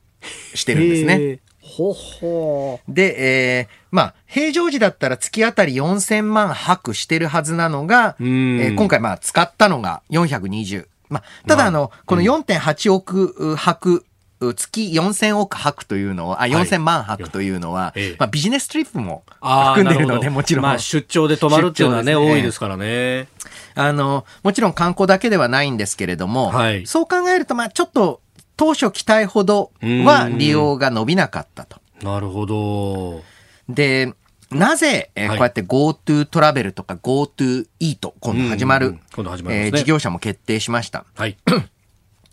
[0.55, 1.41] してるんですね。
[1.61, 10.87] ほほで、えーまあ、平常時だったら月あたり4000万泊してるはずなのが、うんえー今回まあ使ったのが420。
[11.09, 14.05] まあ、ただあの、この4.8億泊、
[14.41, 20.63] 月4000億泊というのは、あ、4000万泊というのは、ええまあビジネストリップも含んでるので、もちろん。
[20.63, 23.29] まあ、出張で泊まるっていうのはね、ね多いですからね。
[23.75, 28.21] あの、もちろん観光だけではないんですけれども、はいそう考えると、まあちょっと
[28.57, 31.81] 当初期待ほどは利用が伸びなかったと。
[32.03, 33.23] なるほど。
[33.69, 34.13] で、
[34.51, 41.05] なぜ、えーはいこうやって GoTo トラベルとか GoTo イート、今度始まる、うんうん今度始まりますねえー事業者も決定しました。
[41.15, 41.37] はい。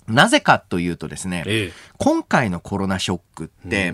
[0.08, 1.72] なぜかというとですね、ええ。
[1.98, 3.94] 今回のコロナショックって、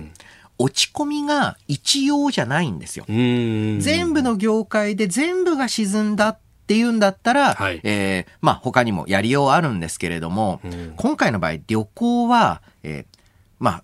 [0.58, 3.06] 落ち込みが一様じゃないんですよ。
[3.08, 13.20] うん全部の業界で全部が沈んだっていうんだったら、はいえーまあ他にもやりようあるんですけれども、ん今回の場合旅行は、えー
[13.60, 13.84] まあ、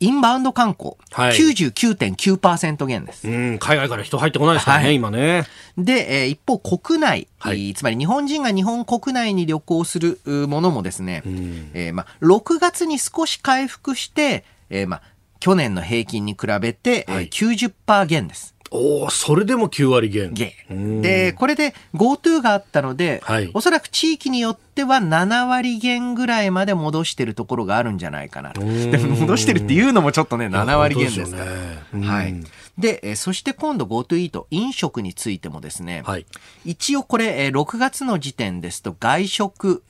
[0.00, 1.32] インバウンド観光、はい。
[1.36, 3.28] 99.9%減です。
[3.28, 4.94] うん、海外から人入ってこないですからね、はい。
[4.94, 5.44] 今ね。
[5.76, 7.68] で、えー一方国内、はい。
[7.68, 11.70] えーつまり日本人が日本国内に旅行するうものもですね、ん。
[11.74, 15.02] えーまあ、6月に少し回復して、えーまあ、
[15.38, 17.28] 去年の平均に比べて、えーはい。
[17.28, 18.54] 90%減です。
[18.70, 20.32] おおそれでも9割減。
[20.32, 28.60] 減うんで、これで GoTo があったので、はいおそらく地域によっては7割減ぐらいまで戻してるところがあるんじゃないかなと。
[28.60, 31.44] うんでも戻してるっていうのもちょっとね、7割減ですから。
[31.46, 31.50] ね
[31.94, 32.34] うんはい。
[32.78, 36.26] で、えーそして今度 GoTo イート、飲食についてもですね、はい。
[36.64, 39.82] 一応これ、えー6月の時点ですと外食、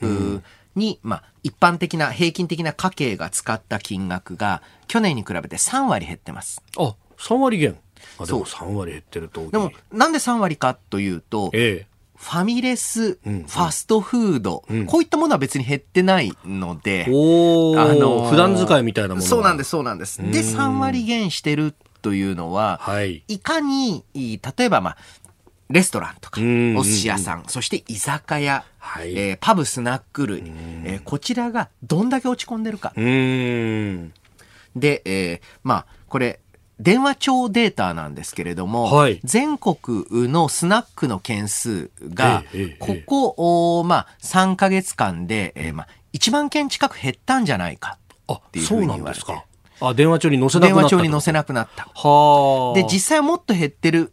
[0.77, 6.63] に、まあ、一般的な平均的な家計が使った金額が去年に比べて3割減ってます。
[6.79, 7.77] あ、3割減。
[8.23, 9.49] あ、でもそ3割減ってると。
[9.51, 19.27] でも、なんで3割かというと、えファミレス、うんファストフード、うんこういったものは別に減ってないのであのー普段使いみたいなもの。
[19.27, 20.19] そうなんですす、そうなんです。
[20.19, 23.23] で、うん3割減してるというのは、はい。
[23.27, 24.97] いかに、例えば、まあ、
[25.71, 30.43] レストランとか、うんお寿司屋さん、そして居酒屋、はいえーパブ、スナック類、
[30.85, 32.93] えーこちらがどんだけ落ち込んでるか。
[32.97, 34.13] うーん。
[34.77, 36.41] で、えーまあ、これ、
[36.81, 39.79] 電話帳データなんですけれども、はい全国
[40.29, 42.43] のスナックの件数が
[42.79, 42.97] こ
[43.35, 47.99] こ、まあ、3ヶ月間で、えーまあ、1万件近く減ったんじゃないか。
[48.27, 49.45] あていうふそううに言われてなんですか。
[49.81, 51.89] あ、電話帳に載せなく電なった話帳に載せなくなった。
[51.95, 52.75] はあ。
[52.75, 54.13] で、実際はもっと減ってる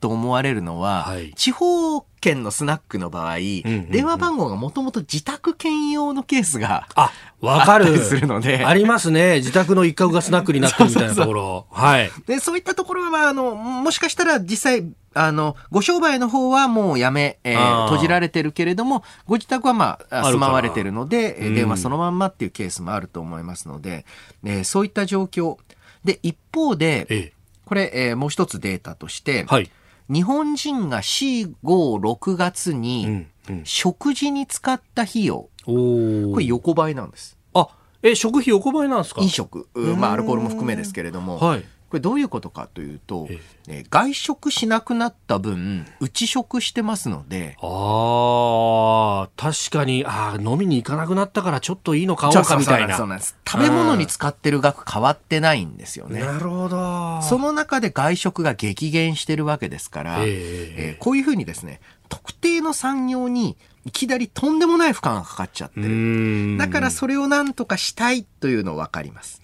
[0.00, 7.98] と思われるのは、はい地方圏のスナックの場合、んうん電話番号がもともと自宅兼用のケースが、あ、わかる。
[7.98, 9.36] するのでありますね。
[9.36, 11.66] 自宅の一角がスナックになってるみたいなところ。
[11.70, 12.10] はい。
[12.26, 14.84] で、そういったところは、まあ、あの、もしかしたら実際、
[15.18, 24.04] あの、ご商売の方はもうやめ、えー閉じられてるけれども、ご自宅はまあ、住まわれてるので、えーうん電話そのまんまっていうケースもあると思いますので、
[24.44, 25.56] えーそういった状況。
[26.04, 27.32] で、一方で、え
[27.64, 29.44] これ、えーもう一つデータとして、え。
[29.48, 29.70] はい。
[30.08, 33.26] 日本人が4、5、6月うに。
[33.64, 35.48] 食事に使った費用。
[35.64, 37.36] これ横ばいなんです。
[37.54, 37.68] あ、
[38.02, 39.22] え、食費横ばいなんですか？
[39.22, 41.64] 飲食、まあアルコールも含めですけれども、はい。
[41.88, 52.96] これどういうことかというとえ、えー外食しなくなった分、内食してますので、ああ、確かに、ああ、飲みに行かなくなったからちょっといいの買おうかみたいな。
[52.96, 53.36] そうなんです。
[53.48, 56.20] 食べ物に使ってる額変わってないんですよね。
[56.20, 57.22] なるほど。
[57.22, 65.88] その中で外食が激減してるわけですから、えええーこういうふうにですね、特定の産業にいきなりとんでもない負荷がかかっちゃってうる。
[65.88, 66.58] ーん。
[66.58, 69.40] だからそれをなんとかしたいというの分かります。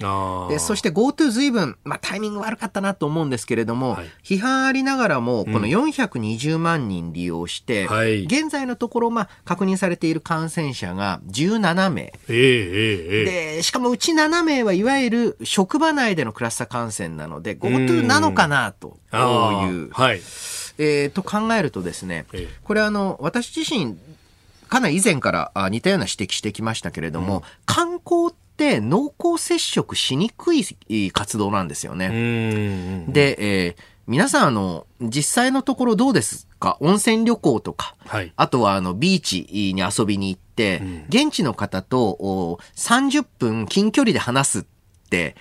[0.50, 12.02] でそして GoTo 随分、まあ、タイミング悪かったなと思うんですけれども、はい批判ありながらも、この420万人利用して、はい現在のところ、まあ、確認されている感染者が17名。
[12.02, 13.55] ええええええ。
[13.57, 20.20] で、しかもうち7名はいわゆる職場内でのクラスター感染なので、GoTo なのかなとああいう、はい。
[20.78, 23.96] えーと考えるとですね、ええこれあの、私自身、
[24.72, 33.04] かなり以前からあ似たような指摘してきましたけれども、観光って濃厚接触しにくい活動なんですようね。
[33.08, 36.76] で、えー皆さんあの、実際のところどうですか？
[36.80, 38.32] 温泉旅行とか、はい。
[38.35, 41.04] あとはあの、ビーチに遊びに行って、うん。
[41.08, 44.64] 現地の方とお30分近距離で話すっ
[45.08, 45.37] て、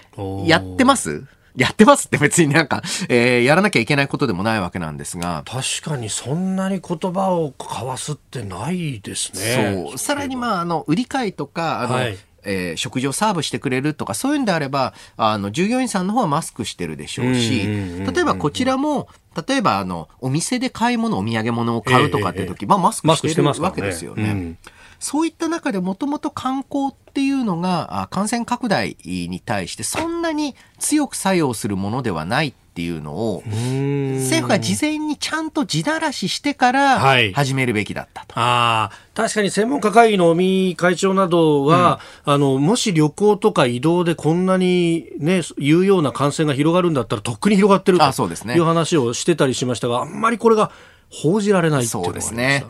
[0.46, 1.26] やってます？
[1.56, 9.86] やってますって別になんか、えーやらなきゃいけないことでもないわけなんですが、確かにそんなに言葉を交わすってないですね。
[9.90, 9.98] そう。
[9.98, 12.18] さらにまあ、あの、売り買いとか、あの、はい。
[12.44, 19.08] えー食事をサーブしてくれるとか、そういうんであれば、あの、従業員さんの方はマスクしてるでしょうし例えばこちらも、
[19.48, 24.56] 例えばあの、お店で買い物、お土産物を買うとかって時、まあマスクマスクしてるわけですよね。
[25.02, 37.34] うんそういった中でもともと観光っていうのがあ感染拡大に対してそんなに強く作用するものではないっていうのを、政府が事前にちゃんと地ならししてからはい。
[37.34, 38.40] 始めるべきだったと。
[38.40, 48.56] ああ、確かに専門家会議の尾身会長などは、あの、もし旅行とか移動でこんなにね、いうような感染が広がるんだったら、とっくに広がってるとあそうですね。
[48.56, 50.72] いう話をしてたりしましたが、あんまりこれが
[51.12, 52.66] 報じられないっていうそうですね。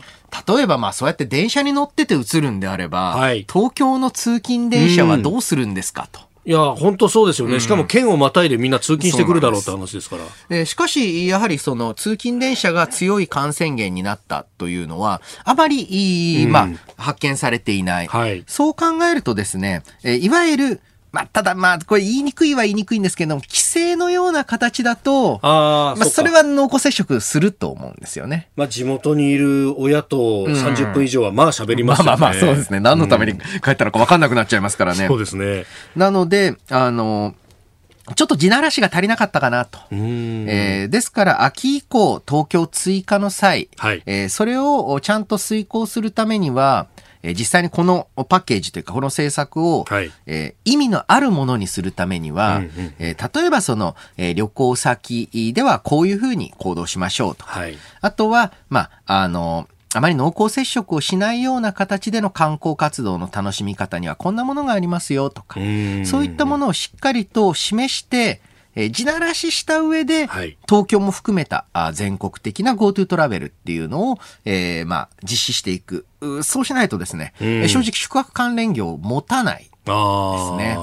[0.46, 6.20] 例えばまあそうやって電車に乗ってて映るんであれば、はい東京の通勤電車はどうするんですかと。
[6.44, 7.60] いや、本当そうですよね。
[7.60, 10.24] しかも県をまたいでみんな通勤してくるだろうって話ですから。
[10.50, 16.68] えーしかし、やはりその通勤電車が強い感染源になったというのは、あまりいい、まあ、
[17.00, 18.06] 発見されていない。
[18.08, 20.80] はいそう考えるとですね、えーいわゆる、
[21.12, 28.48] まあ、ただまあ、これ言いにくいは言いにくいんですけども、規制のような形だと、ああ、まあ、それは濃厚接触すると思うんですよね。
[28.56, 32.10] まあ、地元にいる親と30分以上はまあ喋りますよね。
[32.12, 32.80] まあまあまあ、そうですね。
[32.80, 35.06] 何のために帰ったのか分かんなくなっちゃいますからね。
[35.06, 35.66] そうですね。
[35.94, 37.34] なので、あの、
[38.16, 39.78] ちょっと地ならしが足りなかったかなと。
[39.90, 40.48] うーん。
[40.48, 46.86] えーですから、秋以降、東京追加の際、はいえーそれをちゃんと遂行するためには、
[47.22, 50.10] えー実際にこのパッケージというか、この政策を、はい。
[50.26, 57.44] えー意味のあるものにするためには、うんうんえー例えばその、えー旅行先ではこういうふうに行動しましょうと。
[57.44, 57.76] か、はい。
[58.00, 68.40] あとは、まあ、あの、あまり濃厚接触をしないような形での観光活動の楽しみ方にはこんなものがありますよとか、んそういったものをしっかりと示して、
[68.74, 76.06] えー地ならしした上で、はい東京も含めたあ全国的な GoTo トラベルっていうのを、えーまあ、実施していく。
[76.20, 79.71] うそうしないとですね、正直宿泊関連業を持たない。
[79.86, 80.78] ああ、ですね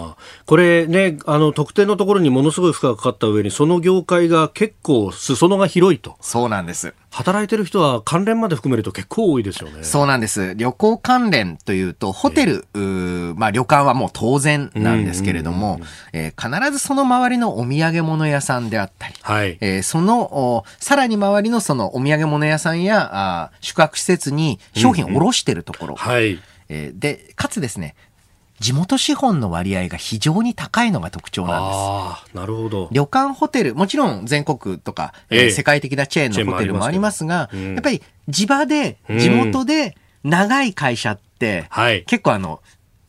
[0.45, 6.17] これね、あの、特定のところにものすごい負荷がかかった上に、その業界が結構裾野が広いと。
[6.21, 6.93] そうなんです。
[7.11, 9.83] 働いてる人は関連まで含めると結構多いですよね。
[9.83, 10.53] そうなんです。
[10.55, 15.79] 旅行関連というと、ホテル、うーまあ旅館はもう当然なんですけれども、
[16.13, 19.57] えー必ずその周りのお土産物屋さんであったり、はい。
[19.61, 23.09] えーその、おさらに周りのそのお土産物屋さんや
[23.43, 26.39] あー宿泊施設に商品を卸しているところ、はい。
[26.69, 27.95] えーで、かつですね、
[28.59, 31.77] 地元資本の割合が非常に高いのが特徴なんです。
[31.77, 32.89] ああ、なるほど。
[32.91, 37.73] 旅館ホテル、もちろん全国とか、えーええ世界的なチェーンのホテルもありますが、すうん。
[37.73, 42.03] やっぱり地場で、地元で長い会社って、はい。
[42.03, 42.61] 結構あの、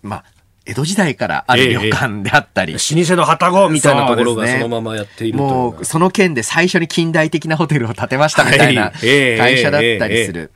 [0.03, 0.25] まあ、
[0.67, 10.53] 江戸時代からあるええ旅館であったり、老舗の旅籠みたいなところがそのままやっているもうその県で最初に近代的なホテルを建てましたみたいな会社だったりする。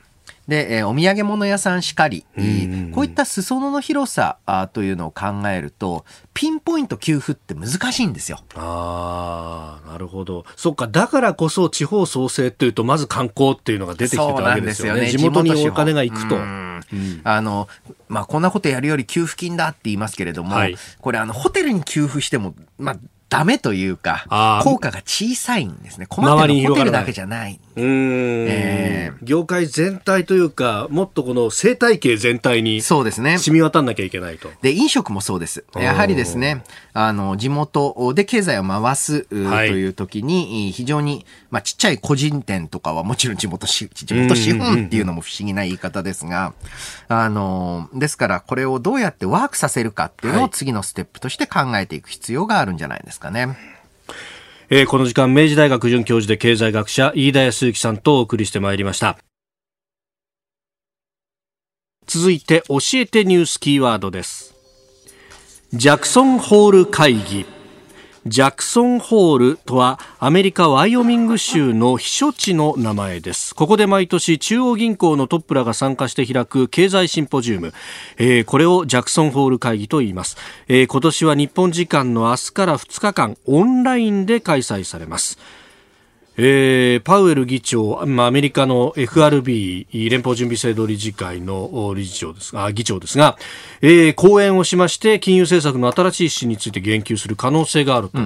[0.49, 2.25] で、えーお土産物屋さんしかり、
[2.93, 6.05] こういった裾野の広さあというのを考えると、
[6.35, 8.41] ピンポイント給付って難しいんですよ。
[8.55, 10.45] ああ、なるほど。
[10.57, 15.11] そっか、だからこそ地方創生っていうと、まず観光っていうのが出てきてたわけですよね。
[15.11, 16.37] 地元にお金が行くと。
[16.37, 16.65] うん
[17.25, 17.69] あの、
[18.09, 22.97] まあ、こんなことやるより給付金だって言いますけれども、はいこれあの、ホテルに給付しても、まあ、
[23.39, 26.07] ダメというか効果が小さいんですね。
[26.07, 27.61] 困ってるのはホテルだけじゃない。
[27.77, 33.39] うーん、え業界全体というか、もっとこの生態系全体にそうですね。
[33.39, 34.49] 染み渡んなきゃいけないと。
[34.63, 35.65] で、飲食もそうです。
[35.75, 46.53] やはりですね、あの、地元で経済を回す、という時に、非常に、まあ、ちっちゃい個人店とかはもちろん地元し、地元資本っていうのも不思議な言い方ですが、
[47.09, 53.57] あの、ですからこれをどうやってワークさせるかっていうのはいを次のステップとして考えていく必要があるんじゃないですかね。
[54.71, 59.19] えーこの時間、明治大学准教授で経済学者、飯田康之さんとお送りしてまいりました。
[62.07, 64.55] 続いて、教えてニュースキーワードです。
[65.73, 67.54] ジャクソンホール会議。
[68.27, 73.55] ジャクソンホールとはアメリカワイオミング州の避暑地の名前です。
[73.55, 77.75] ここで毎年中央銀行のトップらが参加して開く経済シンポジウム。
[78.17, 80.39] えーこれをジャクソンホール会議と言います。
[80.69, 85.39] えー今年は日本時間の明日から2日間オンラインで開催されます。
[86.37, 93.37] えーパウエル議長、まあアメリカの FRB 連邦準備制度理事会のお理事長ですが、議長ですが、
[93.83, 98.19] えー講演をしまして金融政策の新しい指針について言及する可能性があると。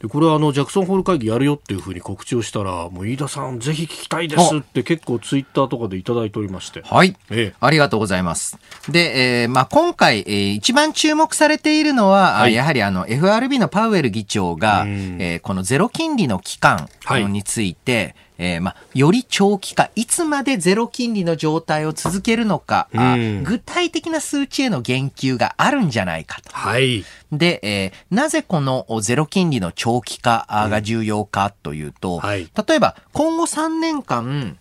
[0.00, 6.82] でこれはあのジャクソンホール会議やるよっていうふうに告知をしたら、もう飯田さんぜひ聞きたいですって結構ツイッターとかでいただいておりまして。
[6.84, 7.16] はい。
[7.30, 8.58] ええありがとうございます。
[8.88, 23.44] で、えーまあ、今回、えー一番注目されているのは、あはいやはりあの、FRB のパウエル議長が、うんえーこのゼロ金利の期間はいについて、えーまあ、より長期化、いつまでゼロ金利の状態を続けるのか、あうん。
[23.44, 26.50] 具体的な数値への言及があるんじゃないかと。
[26.52, 27.02] はい。
[27.32, 32.46] で、えーなぜこのゼロ金利の長期化あが重要かというと、はい。
[32.68, 34.58] 例えば今後3年間、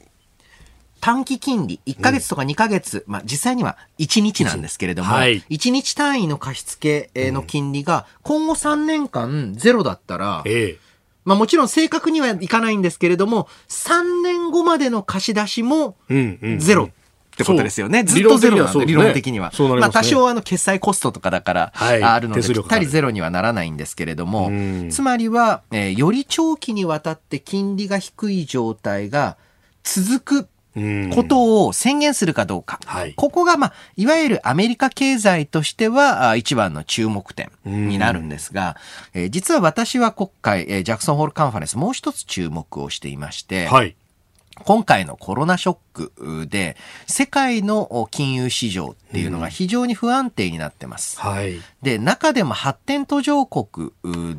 [1.02, 5.42] 短期金利、1ヶ月とか2ヶ月、まあ実際には1日なんですけれども、はい。
[5.50, 10.86] 1日単位の貸付えーの金利が今後3年間ゼロだったら、ええ
[11.26, 15.98] まあもちろん正確にはいかないんですけれども、3年後までの貸し出しも
[16.60, 16.90] ゼロ。
[17.36, 18.04] ってことですよね。
[18.04, 19.48] ずっとゼロなんで、理理論論的には。
[19.48, 19.70] ますね。
[19.76, 22.02] まあ多少あの決済コストとかだから、はい。
[22.02, 29.38] あるので、ぴったりゼロにはならないんですけれどもうん、つまりは、えーより長期にわたって金利が低い状態が
[29.84, 30.48] 続く
[31.14, 32.80] ことを宣言するかどうか。
[32.86, 38.76] はい、ここが、まあ、いわゆるアメリカ経済としては一番の注目点になるんですが、
[39.14, 43.96] えー、実は私は今回、えー、ジャクソンホールカンファレンスもう一つ注目をしていまして、はい。
[44.64, 51.20] 今回のコロナショックで、世界の金融市場っていうのが非常に不安定になってます。
[51.22, 51.60] うん、はい。
[51.82, 53.92] で、中でも発展途上国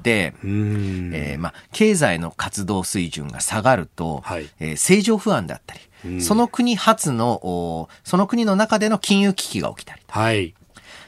[0.02, 5.80] で、えー、まあ、経済の活動水準が下がると、はい、えー、政情不安だったり、
[6.20, 10.02] その国発の、その国の中での金融危機が起きたり。
[10.08, 10.54] はい。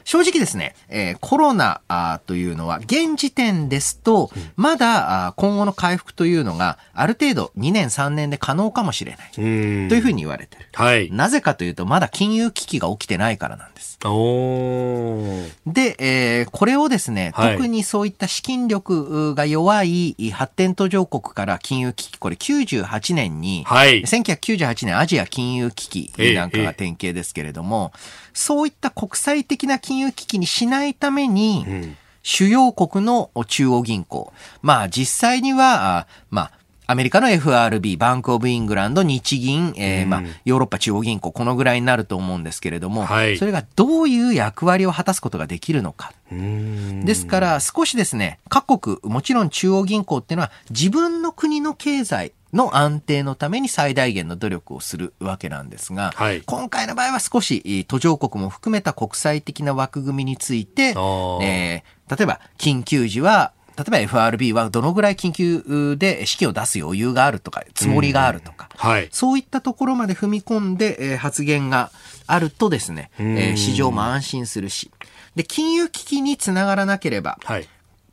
[0.03, 1.81] 正直ですね、えー、コロナ
[2.25, 9.31] というのは現時点ですと、まだ今後の回復というのがある程度2年3年で可能かもしれない。
[9.31, 10.65] というふうに言われてる。
[10.73, 11.11] はい。
[11.11, 13.97] なぜかというと、まだ金融危機が起きてないからなんです。
[13.99, 34.31] で、えー、これをですね、特にそういった資金力が弱い発展途上国から金融危機、これ98年に、はい、1998年アジア金融危機なんかが典型ですけれども、ええそういった国際的な金融危機にしないために、うん、主要国の中央銀行、
[34.61, 36.51] まあ実際には、まあ
[36.85, 46.13] アメリカの FRB、バンクオブイングランド、日銀、えー、まあ、ヨーロッパ中央銀行、このぐらいになると思うんですけれども、はい、それがどういう役割を果たすことができるのか。
[46.31, 71.89] ですから、少しですね、各国、もちろん中央銀行っていうのは、自分の国の経済、の安定のために最大限の努力をするわけなんですが、はい、今回の場合は少し途上国も含めた国際的な枠組みについて、えー、例えば緊急時は例えば FRB はどのぐらい緊急で資金を出す余裕があるとか、つもりがあるとか、はい、そういったところまで踏み込んで、えー、発言が
[72.27, 74.91] あるとですね、えー、市場も安心するし、
[75.35, 77.69] で、金融危機につながらなければ、はい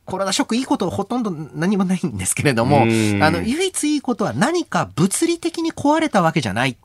[0.07, 6.77] コロナショックいいことほとんど何もないんですけれども、あの、唯一いいことは何か物理的に壊れたわけじゃないっ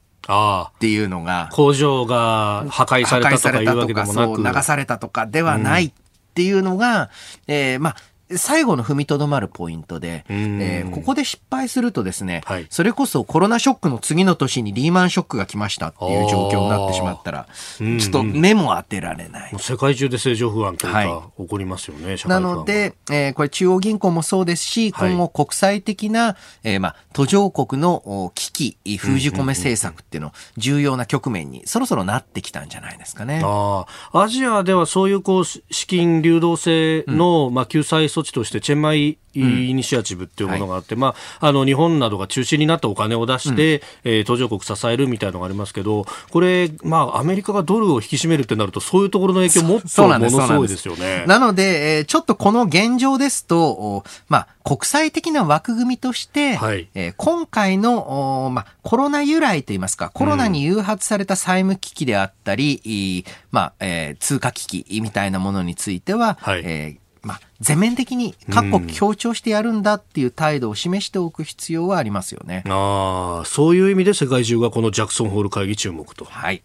[0.80, 1.48] ていうのが。
[1.52, 4.56] 工場が破壊されたとかいうわけでもなく。
[4.56, 5.92] 流されたとかではないっ
[6.34, 7.10] ていうのが、
[7.46, 7.96] えー、まあ、
[8.38, 19.52] 最後の踏みとどまるポイントで、えー、ここで失敗するとですね、はい、それこそコロナショックの次の年にリーマンショックが来ましたっていう状況になってしまったら、ちょっと目も当てられない。
[19.58, 21.04] 世界中で正常不安というか、は
[21.38, 33.42] い、起こりますよね、なので、えー、これ中央銀行もそうですし、今後国際的な、えー、まあ、途上国の危機、封じ込め政策っていうの、重要な局面にそろそろなってきたんじゃないですかね。
[33.44, 41.02] あアジアではそういうこう資金流動性の、うん、まあ、救済措置としてチェンマイイニシアチブっていうものがあって、うん。
[41.02, 50.86] はい、まあ、あの日本などが中心になったお金を出して、うん、えー、途上国支えるみたいなのがありますけど、これ、まあ、アメリカがドルを引き締めるってなると、そういうところの影響もっとものすごいです。
[50.86, 51.24] よね。
[51.26, 72.64] なので、えー、ちょっとこの現状ですと、まあ、国際的な枠組みとして、はい、えー、今回の、まあ、コロナ由来といいますか、コロナに誘発された債務危機であったり、うん、まあ、えー、通貨危機みたいなものについては、はい、えーまあ、全面的に各国強調してやるんだっていう態度を示しておく必要はありますよね。
[72.66, 76.24] ああ、そういう意味で世界中がこのジャクソンホール会議注目と。
[76.24, 76.62] はい。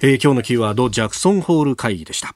[0.00, 2.34] えー、今日のキーワード、ジャクソンホール会議でした。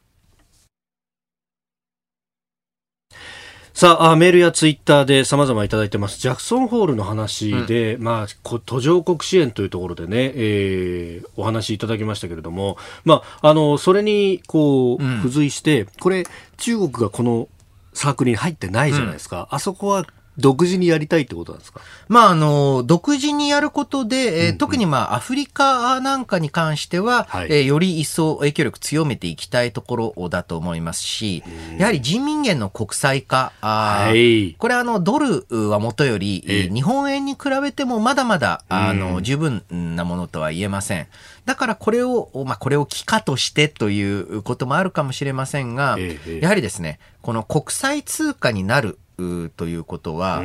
[3.76, 6.18] さあ、メールやツイッターで様々いただいてます。
[6.18, 16.24] ジャクソンホールの話で、うん、まあ、途上国支援というところでね、えー、お話いただきましたけれども、まあ、あの、それに、こう、付随して、うん、これ、
[16.56, 17.48] 中国がこの
[17.92, 19.46] サークルに入ってないじゃないですか。
[19.50, 20.06] うん、あそこは
[20.38, 21.80] 独自にやりたいってことなんですか？
[22.08, 31.42] まあ、あの、独自にやることで、えー、特にまあ、アフリカなんかに関しては、はい、えー、より一層影響力強めていきたいところだと思いますし、
[31.78, 41.06] やはり人民元の国際化、あはい、これあの、ドルはもとより、えー、日本円に比べてもまだまだ、あの、十分なものとは言えません。
[41.44, 50.42] だからこれを、まあ、これを機化としてということもあるかもしれませんが、えー、やはりですね、この国際通貨になるということは、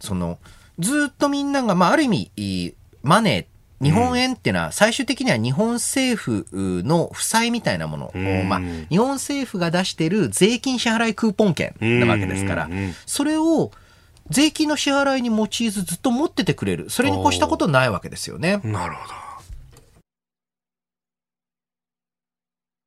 [0.00, 0.38] その
[0.78, 6.44] ずっとみんなが、まあ、ある意味マネー日本円っていうのは最終的には日本政府
[6.84, 8.12] の負債みたいなものを、
[8.44, 12.68] まあ、日本政府が出している税金支払いクーポン券なわけですから、
[13.06, 13.70] それを
[14.28, 16.90] 税金の支払いに用いずずっと持っててくれる。
[16.90, 18.60] それに越したことないわけですよね。
[18.64, 19.14] なるほど。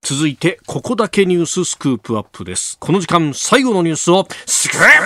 [0.04, 2.78] 続いて、ここだけニューススクープアップです。
[2.78, 5.04] この時間、最後のニュースを、スクープアップ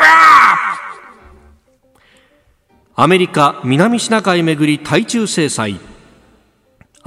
[2.95, 5.79] アメリカ、南シナ海めぐり対中制裁。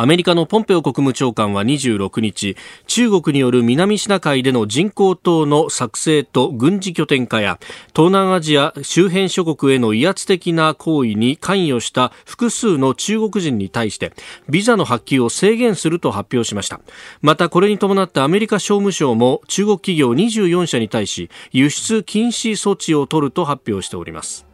[0.01, 7.59] アメリカのポンペオ国務長官は26日中国による南シナ海での人工島の作成と軍事拠点化や
[7.95, 14.15] 東南アジア周辺諸国への威圧的な行為に関与した複数の中国人に対して
[14.49, 16.81] ビザの発給を制限すると発表しました。
[17.21, 24.50] またこれに伴ってアメリカ商務省も中国企業24社に対し輸出禁止措置を取ると発表しております。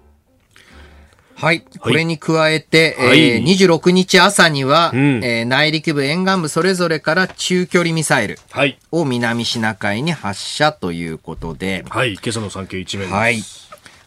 [1.36, 1.60] はい。
[1.80, 3.20] これに加えて、はい。
[3.22, 5.20] えー、26日朝には、うん。
[5.22, 8.78] えー内陸部、沿岸部それぞれから中距離ミサイルはい。
[8.90, 12.14] を南シナ海に発射ということで、はい。
[12.14, 13.14] 今朝の産経一面です。
[13.14, 13.42] はい。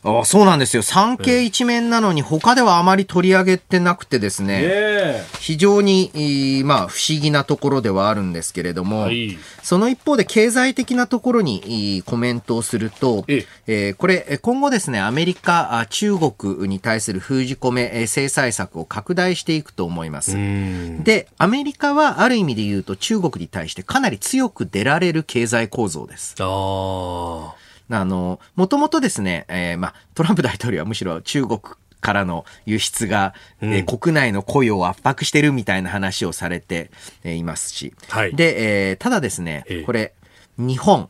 [0.04, 0.82] あそうなんですよ。
[0.84, 5.26] 産経一面なのに他ではあまり取り上げてなくてですね、え。
[5.40, 9.38] 非常に、えーまあ、不思議なところではあるんですけれども、はい。
[9.62, 13.90] その一方で経済的なところにえーコメントをすると、ええ。
[13.90, 20.38] ーこれ、えー今後ですね、アメリカ、あ中国に対する封じ込め、えー制裁策を拡大していくと思います。
[20.38, 21.04] うん。
[21.04, 26.36] で、アメリカはある意味で言うと中国に対してかなり強く出られる経済構造です。
[26.40, 31.60] あああの、もともとですね、えーまあ、トランプ大統領はむしろ中国
[32.02, 36.92] からの輸出が、えー国内の雇用を圧迫してるみたいな話をされて、
[37.24, 37.94] えーいますし。
[38.10, 38.36] はい。
[38.36, 40.14] で、えーただですねええ、これ、
[40.58, 41.10] 日本、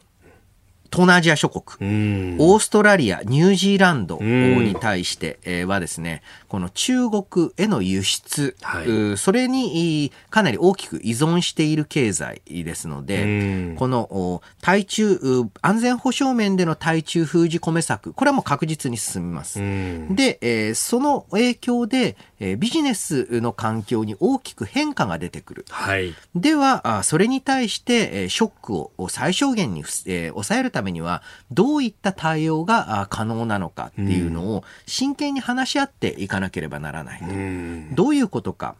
[0.91, 2.35] 東南アジア諸国、うん。
[2.39, 4.63] オーストラリア、ニュージーランドん。
[4.63, 8.83] に対してえーはですね、この中国への輸出、は
[9.13, 9.17] い。
[9.17, 13.27] それにいかなり大きく依存している経済ですので、う
[13.73, 13.75] ん。
[13.77, 19.59] このお対中、う安全保障面での対中封じ込め策、これはもう確実に進みます。
[19.59, 20.15] うん。
[20.15, 25.65] で、えーその影響で、えービジネスの環境に大きく変化が出てくる。
[25.69, 26.15] はい。
[26.35, 31.21] では、あそれに対して、えーショックを最小限に抑えるためには、
[31.51, 37.25] どういった対応があ可能なのかっていうのを真剣に話し合っていかなければならないと。
[37.25, 38.75] うんどういうことか。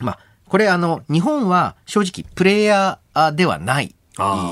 [0.00, 0.18] まあ、
[0.48, 3.94] これあの、日本は正直プレイヤーではない。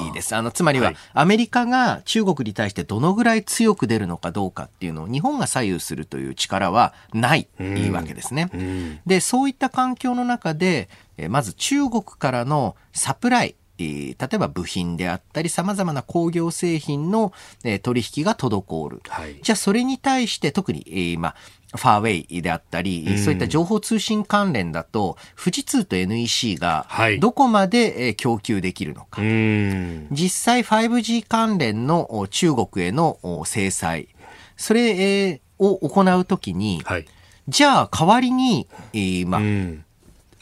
[0.05, 0.35] いいです。
[0.35, 8.49] あの、つまりは、はいアメリカが中国に対してどのぐらい強く出るのかどうかっていうのを日本が左右するという力はない、うんいいわけですね。
[8.55, 19.03] うんで、そういった環境の中で、えーまず中国からのサプライ、えー例えば部品であったり様々な工業製品の、えー取引が滞る。
[19.09, 21.35] はいじゃあそれに対して特に、えーまあ、
[21.77, 23.19] ファーウェイであったり、うん。
[23.19, 27.21] そういった情報通信関連だと、富士通と NEC がはい。
[27.21, 29.23] どこまで、えー供給できるのか。
[29.23, 30.09] うん。
[30.11, 34.09] 実際 5G 関連のお中国へのお制裁、
[34.57, 37.07] それ、えーを行うときに、はい。
[37.47, 39.85] じゃあ代わりに、えーまあ、うん。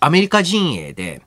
[0.01, 1.23] アメリカ陣営で、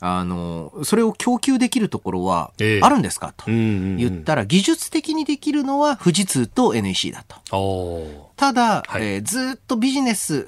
[0.00, 2.80] あの、それを供給できるところはええ。
[2.82, 3.32] あるんですか？
[3.36, 3.58] とうんう
[3.94, 8.30] ん言ったら、技術的にできるのは富士通と NEC だと。
[8.36, 9.02] ただ、はい。
[9.02, 10.38] えーずっとビジネス、う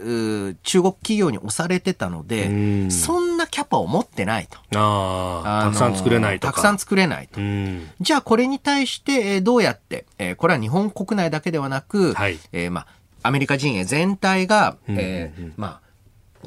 [0.51, 2.53] ー中国企業に押されてたので、う
[2.87, 2.91] ん。
[2.91, 4.59] そんなキャパを持ってないと。
[4.79, 6.53] あたくさん作れないとか。
[6.53, 7.41] たくさん作れないと。
[7.41, 7.89] うん。
[8.01, 12.39] じゃあこれに対して、えーどうやって、えーこれは日本国内だけではなく、はい。
[12.53, 12.87] えーまあ、
[13.23, 14.97] アメリカ陣営全体が、うん。
[14.99, 15.88] えーまあ、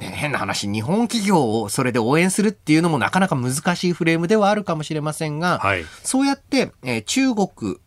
[0.01, 5.85] ね変な話、日本企業をそれで応援するっていうのもなかなか難しいフレームではあるかもしれませんが、はい。
[6.03, 7.77] そうやって、えー中国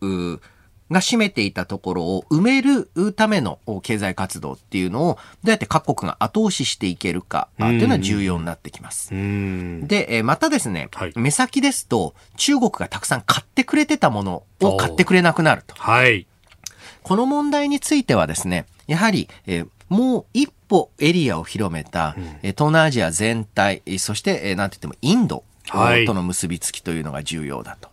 [0.90, 9.14] が占めていたところを埋めるためのお経済活動っていうのをどうやって各国が後押ししていけるかあっていうのは重要になってきます。
[9.14, 9.86] うん。
[9.86, 11.12] で、えーまたですね、はい。
[11.16, 15.74] 目先ですと、中国がたくさん買ってくれてたものを買ってくれなくなると。
[15.76, 16.26] はい。
[17.02, 27.88] この問題についてはですね、やはり、えーもう一歩エリアを広めた、えー東南アジア全体、えーそして、えーなんて言ってもインドはいとの結びつきというのが重要だと。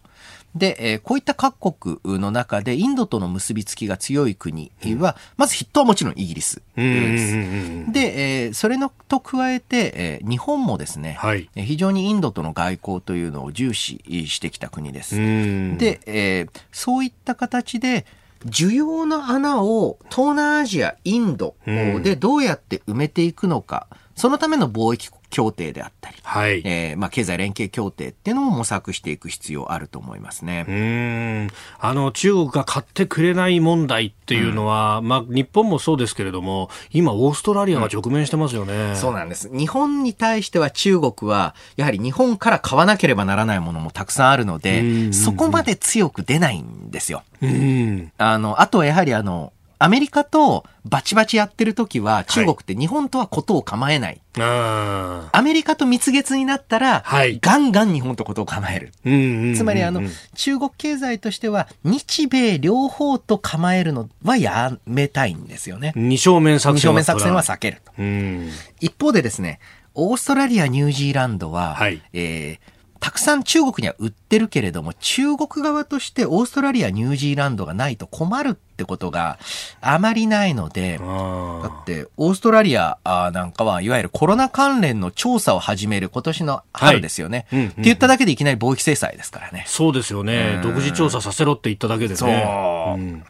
[0.56, 4.70] で、えーこういった各国の中でインドとの結びつきが強い国
[5.00, 7.92] は、まず筆頭はもちろんイギリスです。
[7.94, 15.16] で、えーそれのと加えて、えー日本もですね、はいえー非常にインドとの外交というのを重視してきた国です。
[15.16, 18.06] うんで、えーそういった形で、
[18.46, 22.04] 需要の穴を東南アジア、インドうん。
[22.04, 30.66] でどうやって埋めていくのか、そのための貿易協定であったり、はいえーまあ、経済連携協定っていうのも模索していく必要あると思いますね。
[30.68, 31.48] うーん
[31.80, 38.96] あの中国が買ってくれない問題っていうのは、まあ、日本もそうですけれども今、オーストラリアが直面してますよね。
[38.96, 39.50] そうなんです。
[39.52, 47.24] 日本に対しては中国は、やはり日本から買わなければならないものもたくさんあるのうんうんうで、んそこまで強く出ないんですよ。
[47.42, 49.54] うんあの、あとはやはりあの、
[49.84, 54.22] アメリカとバチバチやってる時は、中国って日本とはことを構えない。
[54.38, 58.92] あーアメリカと蜜月になったら、はいガンガン日本とことを構える。
[59.06, 60.04] うんうんうんうんつまりあの、
[60.36, 65.94] 中国経済としては、日米両方と構えるのはやめたいんですよね。
[65.96, 67.92] 二正面作戦二正面作戦は避けると。
[67.98, 68.50] うん
[68.82, 69.60] 一方でですね、
[69.96, 79.39] オーストラリア、ニュージーランドは、はいえーたくさん中国には売ってるけれども、中国側としてオーストラリア、ニュージーランドがないと困るってことが
[79.82, 87.47] あまりないので、だあって、オーストラリアあなんかは、いわゆるコロナ関連の調査を始める今年の春ですよね。
[87.49, 87.60] はい。
[87.60, 89.64] うんうんって言っただけでいきなり貿易制裁ですからね。
[89.66, 90.54] そうですよね。
[90.58, 92.16] うん独自調査させろって言っただけでね。
[92.18, 92.30] そう。
[92.30, 93.24] うん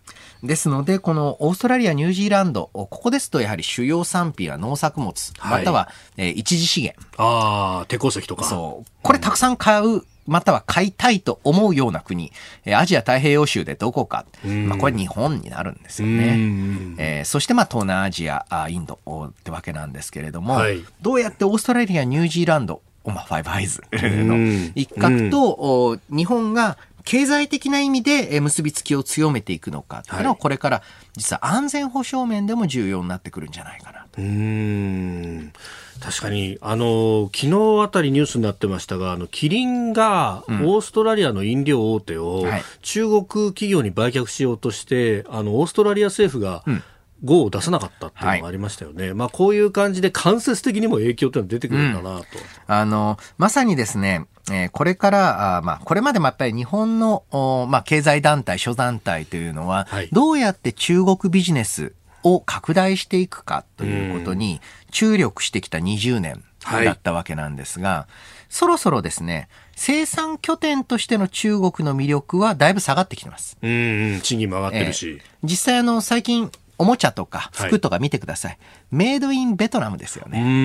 [0.43, 7.01] ですので、このオーストラリア、ニュージーランド、ここですとやはり主要産品は農作物、はいまたは、えー一次資源。
[7.17, 8.89] ああ鉄鉱石とかそう。
[9.03, 12.31] これたくさん買う、または買いたいと思うような国、
[12.65, 14.25] えーアジア太平洋州でどこか。
[14.47, 16.35] んまあこれ日本になるんですようね。
[16.35, 30.41] んえーそしてまあ東南アジア、あインドってわけなんですけれども、はいどうやってオーストラリア、ニュージーランド、まあ、ファイブアイズんの一角と、お日本が経済的な意味でえー結びつきを強めていくのかっていうのははい。
[30.41, 30.81] これから
[31.15, 34.21] 実は安全保障面でも重要になってくるんじゃないかなと。
[34.21, 35.53] うーん。
[36.01, 46.83] 確かに、あの、昨日あたりニュースになってましたが、あの、キリンが、オーストラリアの飲料大手をはい、中国企業に売却しようとして、あの、オーストラリア政府が、ん
[47.23, 49.13] GO を出さなかったっていうのがありましたよね。
[49.13, 52.25] まあ、こういう感じで間接的にも影響っていうのは出てくるんだなと。
[52.67, 61.93] あの、まさにですね、えーこれから、あーまあ、これまでもやっぱり日本の、おまあ、経済団体、諸団体というのは、はいどうやって中国ビジネス
[62.23, 64.61] を拡大していくかということに
[64.91, 68.07] 注力してきた20年はいだったわけなんですが、
[68.49, 73.57] そろそろですね、生産拠点としての中国の魅力はだいぶ下がってきてます。
[73.61, 75.21] うん、うん、賃金も上がってるし。
[75.43, 76.51] 実際あの、最近、
[76.81, 78.57] おもちゃとかはい服とか見てください。
[78.91, 80.41] メイドインベトナムですよね。
[80.41, 80.55] うん、うん、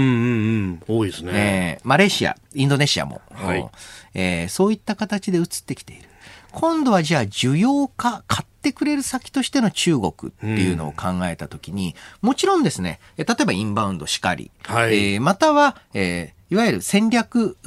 [0.88, 0.98] うん。
[0.98, 1.32] 多いですね。
[1.34, 3.68] えーマレーシア、インドネシアも、はい
[4.14, 6.08] えーそういった形で移ってきている。
[6.52, 17.58] 今度はじゃあ需要か買ってくれる先としての中国っていうのを考えたときに、もちろんですね、え例えばインバウンドしかり、はいえーまたは、えーいわゆる戦略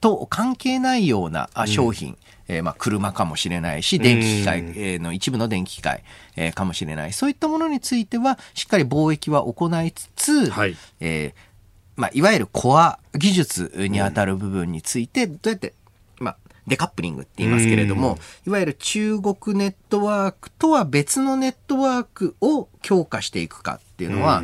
[0.00, 2.16] と関係ないようなあ商品、
[2.48, 4.68] えーまあ、車かもしれないし、電気機械、うん。
[4.70, 6.02] えーの一部の電気機械、
[6.36, 7.12] えーかもしれない。
[7.12, 10.76] そういったものについては、しっかり貿易は行いつつ、はい。
[11.00, 11.56] えー
[11.96, 15.72] まあ、いわゆるコア技術にあたる部分について、どうやって、
[16.18, 16.36] まあ、
[16.66, 24.42] デカップリングって言いますけれども、いわゆる中国ネットワークとは別のネットワークを強化していくかっていうのは、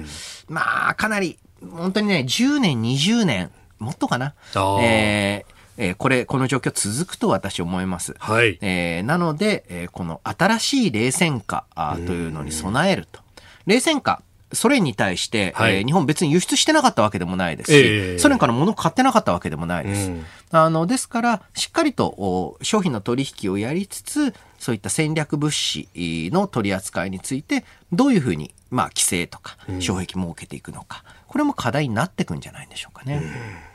[0.48, 1.38] まあ、かなり、
[1.70, 4.34] 本当にね、10年、20年、もっとかな。
[4.82, 8.14] えーえーこれ、この状況続くと私思います。
[8.18, 8.58] はい。
[8.60, 11.64] えーなので、えーこの新しい冷戦下
[12.06, 13.20] というのに備えると。
[13.66, 14.22] 冷戦下、
[14.52, 20.10] ソ連に対して、はいえー日本別に輸出してなかったわけでもないですし、ええソ連から物を買ってなかったわけでもないです。
[20.10, 20.24] うん
[20.54, 33.71] あの、ですから、しっかりとお商品の取引をやりつつ、そういった戦略物資の取り扱いについて、どういうふうに、まあ、規制とか、障壁設けていくのか、これも課題になっていくんじゃないでしょうかね。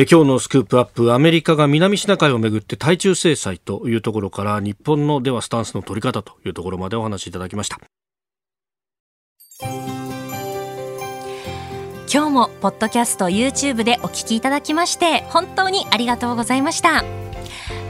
[0.00, 7.80] え今日のスクープアップアメリカが南シナ海をめぐって対中制裁というところから日本のではスタンスの取り方というところまでお話しいただきました。
[12.10, 17.02] 今日もポッドキャスト YouTube でお聞きいただきまして本当にありがとうございました。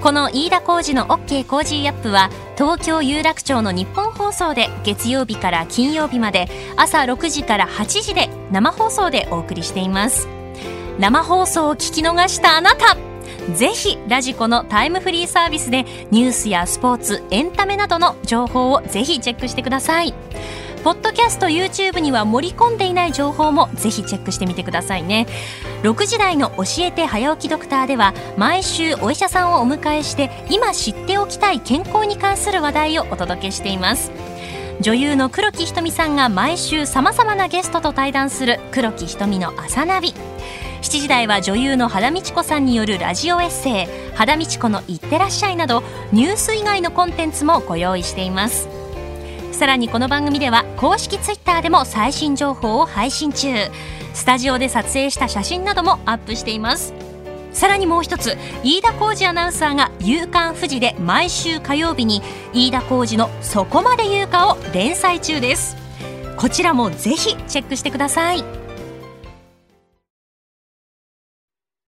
[0.00, 10.37] この飯田浩二の OK コージーアップは東京有楽町のニッポン放送で月曜日から金曜日まで朝6時から8時で生放送でお送りしています。
[10.98, 12.96] 生放送を聞き逃したあなた。
[13.54, 20.12] ぜひラジコのタイムフリーサービスでニュースやスポーツエンタメなどの情報をぜひチェックしてください。
[20.84, 25.26] ポッドキャスト YouTube には盛り込んでいない情報もぜひチェックしてみてくださいね。
[25.82, 34.12] 6時台の教えて早起きドクターでは毎週お医者さんをお迎えして今知っておきたい健康に関する話題をお届けしています。
[34.80, 40.14] 女優の黒木ひとみさんが毎週さまざまなゲストと対談する黒木ひとみの朝ナビ。
[40.82, 48.68] 7時台は女優の肌道子さんによるラジオエッセイ「肌道子のいってらっしゃい」などニュース以外のコンテンツもご用意しています。
[49.52, 53.48] さらにこの番組では公式ツイッターでも最新情報を配信中。
[54.14, 56.94] スタジオで撮影した写真などもアップしています。
[57.52, 62.22] さらにもう一つ飯田浩二アナウンサーが「夕刊富士」で毎週火曜日に
[62.52, 65.76] 飯田浩二の「そこまで言うか」を連載中です。
[66.36, 68.67] こちらもぜひチェックしてください。